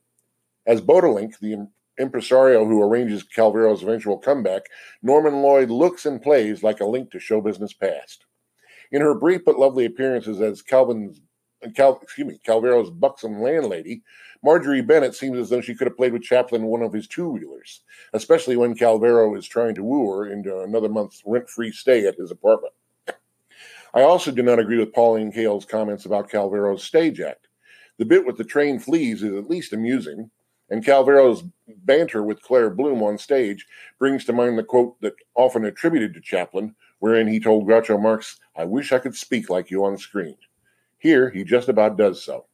As 0.66 0.80
Bodalink, 0.80 1.38
the 1.38 1.68
impresario 1.98 2.64
who 2.66 2.82
arranges 2.82 3.22
Calvero's 3.22 3.82
eventual 3.82 4.18
comeback, 4.18 4.62
Norman 5.02 5.42
Lloyd 5.42 5.70
looks 5.70 6.04
and 6.04 6.20
plays 6.20 6.62
like 6.62 6.80
a 6.80 6.86
link 6.86 7.10
to 7.12 7.20
show 7.20 7.40
business 7.40 7.72
past. 7.72 8.24
In 8.90 9.02
her 9.02 9.14
brief 9.14 9.42
but 9.44 9.58
lovely 9.58 9.84
appearances 9.84 10.40
as 10.40 10.62
Calvin's 10.62 11.20
Cal, 11.74 11.98
excuse 12.02 12.26
me, 12.26 12.38
Calvero's 12.44 12.90
buxom 12.90 13.40
landlady, 13.40 14.02
Marjorie 14.42 14.82
Bennett 14.82 15.14
seems 15.14 15.38
as 15.38 15.48
though 15.50 15.60
she 15.60 15.74
could 15.74 15.86
have 15.86 15.96
played 15.96 16.12
with 16.12 16.22
Chaplin 16.22 16.62
one 16.62 16.82
of 16.82 16.92
his 16.92 17.06
two 17.06 17.22
reelers, 17.22 17.80
especially 18.12 18.56
when 18.56 18.76
Calvero 18.76 19.36
is 19.36 19.46
trying 19.46 19.74
to 19.74 19.82
woo 19.82 20.10
her 20.10 20.26
into 20.26 20.60
another 20.60 20.88
month's 20.88 21.22
rent 21.24 21.48
free 21.48 21.72
stay 21.72 22.06
at 22.06 22.16
his 22.16 22.30
apartment. 22.30 22.74
I 23.94 24.02
also 24.02 24.30
do 24.30 24.42
not 24.42 24.58
agree 24.58 24.78
with 24.78 24.92
Pauline 24.92 25.32
Kael's 25.32 25.64
comments 25.64 26.04
about 26.04 26.30
Calvero's 26.30 26.84
stage 26.84 27.20
act. 27.20 27.48
The 27.98 28.04
bit 28.04 28.26
with 28.26 28.36
the 28.36 28.44
train 28.44 28.78
fleas 28.78 29.22
is 29.22 29.32
at 29.32 29.48
least 29.48 29.72
amusing, 29.72 30.30
and 30.68 30.84
Calvero's 30.84 31.44
banter 31.66 32.22
with 32.22 32.42
Claire 32.42 32.70
Bloom 32.70 33.02
on 33.02 33.16
stage 33.16 33.66
brings 33.98 34.24
to 34.26 34.32
mind 34.32 34.58
the 34.58 34.64
quote 34.64 35.00
that 35.00 35.14
often 35.34 35.64
attributed 35.64 36.12
to 36.14 36.20
Chaplin, 36.20 36.74
wherein 36.98 37.26
he 37.26 37.40
told 37.40 37.66
Groucho 37.66 38.00
Marx, 38.00 38.38
I 38.54 38.64
wish 38.64 38.92
I 38.92 38.98
could 38.98 39.14
speak 39.14 39.48
like 39.48 39.70
you 39.70 39.84
on 39.84 39.96
screen. 39.96 40.36
Here, 40.98 41.30
he 41.30 41.44
just 41.44 41.68
about 41.68 41.96
does 41.96 42.22
so. 42.22 42.46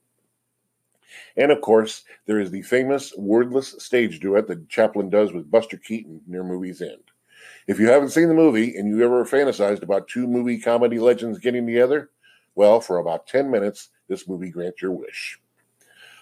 And 1.36 1.50
of 1.50 1.60
course, 1.60 2.04
there 2.26 2.40
is 2.40 2.50
the 2.50 2.62
famous 2.62 3.12
wordless 3.16 3.74
stage 3.78 4.20
duet 4.20 4.48
that 4.48 4.68
Chaplin 4.68 5.10
does 5.10 5.32
with 5.32 5.50
Buster 5.50 5.76
Keaton 5.76 6.20
near 6.26 6.44
movie's 6.44 6.82
end. 6.82 7.10
If 7.66 7.78
you 7.78 7.88
haven't 7.88 8.10
seen 8.10 8.28
the 8.28 8.34
movie 8.34 8.76
and 8.76 8.88
you 8.88 9.02
ever 9.04 9.24
fantasized 9.24 9.82
about 9.82 10.08
two 10.08 10.26
movie 10.26 10.58
comedy 10.58 10.98
legends 10.98 11.38
getting 11.38 11.66
together, 11.66 12.10
well, 12.54 12.80
for 12.80 12.98
about 12.98 13.26
10 13.26 13.50
minutes, 13.50 13.88
this 14.08 14.28
movie 14.28 14.50
grants 14.50 14.82
your 14.82 14.92
wish. 14.92 15.38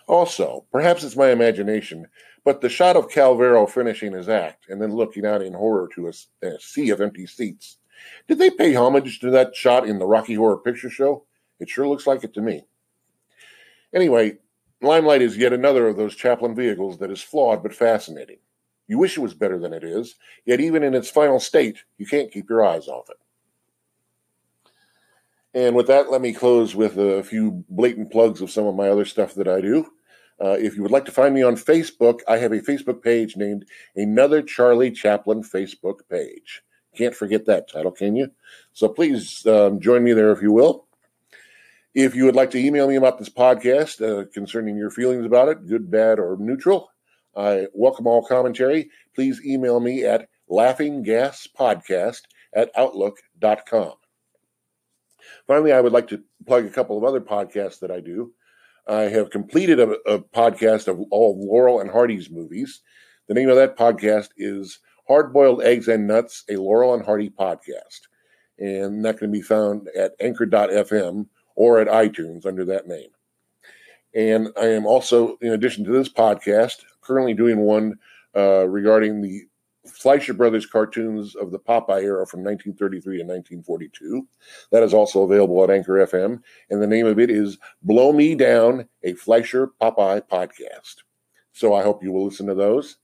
Also, 0.06 0.66
perhaps 0.70 1.04
it's 1.04 1.16
my 1.16 1.30
imagination, 1.30 2.06
but 2.44 2.60
the 2.60 2.68
shot 2.68 2.96
of 2.96 3.08
Calvero 3.08 3.68
finishing 3.68 4.12
his 4.12 4.28
act 4.28 4.66
and 4.68 4.80
then 4.80 4.94
looking 4.94 5.26
out 5.26 5.42
in 5.42 5.52
horror 5.52 5.88
to 5.94 6.08
a, 6.08 6.46
a 6.46 6.58
sea 6.60 6.90
of 6.90 7.00
empty 7.00 7.26
seats. 7.26 7.78
Did 8.28 8.38
they 8.38 8.50
pay 8.50 8.74
homage 8.74 9.20
to 9.20 9.30
that 9.30 9.54
shot 9.54 9.86
in 9.86 9.98
the 9.98 10.06
Rocky 10.06 10.34
Horror 10.34 10.58
Picture 10.58 10.90
Show? 10.90 11.24
It 11.58 11.68
sure 11.68 11.86
looks 11.86 12.06
like 12.06 12.24
it 12.24 12.34
to 12.34 12.40
me. 12.40 12.64
Anyway, 13.94 14.38
Limelight 14.82 15.22
is 15.22 15.36
yet 15.36 15.52
another 15.52 15.86
of 15.88 15.96
those 15.96 16.16
Chaplin 16.16 16.54
vehicles 16.54 16.98
that 16.98 17.10
is 17.10 17.20
flawed 17.20 17.62
but 17.62 17.74
fascinating. 17.74 18.38
You 18.88 18.98
wish 18.98 19.16
it 19.16 19.20
was 19.20 19.34
better 19.34 19.58
than 19.58 19.72
it 19.72 19.84
is, 19.84 20.16
yet 20.44 20.60
even 20.60 20.82
in 20.82 20.94
its 20.94 21.10
final 21.10 21.38
state, 21.38 21.84
you 21.98 22.06
can't 22.06 22.32
keep 22.32 22.48
your 22.48 22.64
eyes 22.64 22.88
off 22.88 23.08
it. 23.10 23.18
And 25.52 25.74
with 25.74 25.88
that, 25.88 26.10
let 26.10 26.20
me 26.20 26.32
close 26.32 26.74
with 26.74 26.96
a 26.96 27.22
few 27.22 27.64
blatant 27.68 28.10
plugs 28.10 28.40
of 28.40 28.50
some 28.50 28.66
of 28.66 28.74
my 28.74 28.88
other 28.88 29.04
stuff 29.04 29.34
that 29.34 29.48
I 29.48 29.60
do. 29.60 29.92
Uh, 30.42 30.56
if 30.58 30.74
you 30.74 30.82
would 30.82 30.90
like 30.90 31.04
to 31.04 31.12
find 31.12 31.34
me 31.34 31.42
on 31.42 31.54
Facebook, 31.54 32.20
I 32.26 32.38
have 32.38 32.52
a 32.52 32.60
Facebook 32.60 33.02
page 33.02 33.36
named 33.36 33.66
Another 33.94 34.42
Charlie 34.42 34.90
Chaplin 34.90 35.42
Facebook 35.42 36.00
page. 36.08 36.62
Can't 36.96 37.14
forget 37.14 37.46
that 37.46 37.70
title, 37.70 37.92
can 37.92 38.16
you? 38.16 38.30
So 38.72 38.88
please 38.88 39.46
um, 39.46 39.80
join 39.80 40.02
me 40.02 40.14
there 40.14 40.32
if 40.32 40.40
you 40.40 40.52
will. 40.52 40.86
If 41.94 42.14
you 42.14 42.24
would 42.24 42.36
like 42.36 42.52
to 42.52 42.58
email 42.58 42.86
me 42.86 42.94
about 42.94 43.18
this 43.18 43.28
podcast 43.28 44.00
uh, 44.00 44.26
concerning 44.32 44.76
your 44.76 44.90
feelings 44.90 45.26
about 45.26 45.48
it, 45.48 45.66
good, 45.66 45.90
bad, 45.90 46.20
or 46.20 46.36
neutral, 46.38 46.88
I 47.36 47.66
welcome 47.74 48.06
all 48.06 48.24
commentary. 48.24 48.90
Please 49.14 49.44
email 49.44 49.80
me 49.80 50.04
at 50.04 50.28
laughinggaspodcast 50.48 52.20
at 52.54 52.70
outlook.com. 52.76 53.94
Finally, 55.48 55.72
I 55.72 55.80
would 55.80 55.92
like 55.92 56.06
to 56.08 56.22
plug 56.46 56.64
a 56.64 56.70
couple 56.70 56.96
of 56.96 57.02
other 57.02 57.20
podcasts 57.20 57.80
that 57.80 57.90
I 57.90 57.98
do. 57.98 58.32
I 58.86 59.02
have 59.02 59.30
completed 59.30 59.80
a, 59.80 59.90
a 60.08 60.20
podcast 60.20 60.86
of 60.86 61.00
all 61.10 61.44
Laurel 61.44 61.80
and 61.80 61.90
Hardy's 61.90 62.30
movies. 62.30 62.82
The 63.26 63.34
name 63.34 63.48
of 63.48 63.56
that 63.56 63.76
podcast 63.76 64.28
is 64.36 64.78
Hard 65.08 65.32
Boiled 65.32 65.62
Eggs 65.62 65.88
and 65.88 66.06
Nuts, 66.06 66.44
a 66.48 66.54
Laurel 66.54 66.94
and 66.94 67.04
Hardy 67.04 67.30
podcast. 67.30 68.02
And 68.58 69.04
that 69.04 69.18
can 69.18 69.32
be 69.32 69.42
found 69.42 69.88
at 69.96 70.12
anchor.fm 70.20 71.26
or 71.60 71.78
at 71.78 71.88
iTunes 71.88 72.46
under 72.46 72.64
that 72.64 72.88
name. 72.88 73.10
And 74.14 74.48
I 74.58 74.68
am 74.68 74.86
also, 74.86 75.36
in 75.42 75.52
addition 75.52 75.84
to 75.84 75.92
this 75.92 76.08
podcast, 76.08 76.76
currently 77.02 77.34
doing 77.34 77.58
one 77.58 77.96
uh, 78.34 78.66
regarding 78.66 79.20
the 79.20 79.42
Fleischer 79.86 80.32
Brothers 80.32 80.64
cartoons 80.64 81.36
of 81.36 81.50
the 81.50 81.58
Popeye 81.58 82.02
era 82.02 82.26
from 82.26 82.42
1933 82.42 83.18
to 83.18 83.24
1942. 83.24 84.26
That 84.72 84.82
is 84.82 84.94
also 84.94 85.22
available 85.22 85.62
at 85.62 85.68
Anchor 85.68 86.06
FM. 86.06 86.40
And 86.70 86.80
the 86.80 86.86
name 86.86 87.04
of 87.04 87.18
it 87.18 87.28
is 87.30 87.58
Blow 87.82 88.14
Me 88.14 88.34
Down, 88.34 88.88
a 89.02 89.12
Fleischer 89.12 89.70
Popeye 89.82 90.22
podcast. 90.32 91.02
So 91.52 91.74
I 91.74 91.82
hope 91.82 92.02
you 92.02 92.10
will 92.10 92.24
listen 92.24 92.46
to 92.46 92.54
those. 92.54 92.96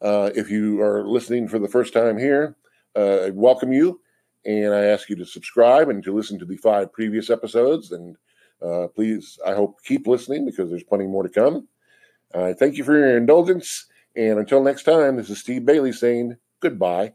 Uh, 0.00 0.30
if 0.36 0.52
you 0.52 0.80
are 0.82 1.04
listening 1.04 1.48
for 1.48 1.58
the 1.58 1.66
first 1.66 1.92
time 1.92 2.16
here, 2.16 2.54
uh, 2.94 3.22
I 3.24 3.30
welcome 3.30 3.72
you. 3.72 4.00
And 4.44 4.74
I 4.74 4.84
ask 4.84 5.08
you 5.08 5.16
to 5.16 5.26
subscribe 5.26 5.88
and 5.88 6.02
to 6.04 6.14
listen 6.14 6.38
to 6.38 6.44
the 6.44 6.56
five 6.56 6.92
previous 6.92 7.30
episodes. 7.30 7.92
And 7.92 8.16
uh, 8.62 8.88
please, 8.94 9.38
I 9.44 9.54
hope, 9.54 9.82
keep 9.84 10.06
listening 10.06 10.46
because 10.46 10.70
there's 10.70 10.84
plenty 10.84 11.06
more 11.06 11.22
to 11.22 11.28
come. 11.28 11.68
Uh, 12.34 12.54
thank 12.54 12.76
you 12.76 12.84
for 12.84 12.96
your 12.96 13.16
indulgence. 13.16 13.86
And 14.16 14.38
until 14.38 14.62
next 14.62 14.84
time, 14.84 15.16
this 15.16 15.30
is 15.30 15.38
Steve 15.38 15.64
Bailey 15.64 15.92
saying 15.92 16.36
goodbye 16.60 17.14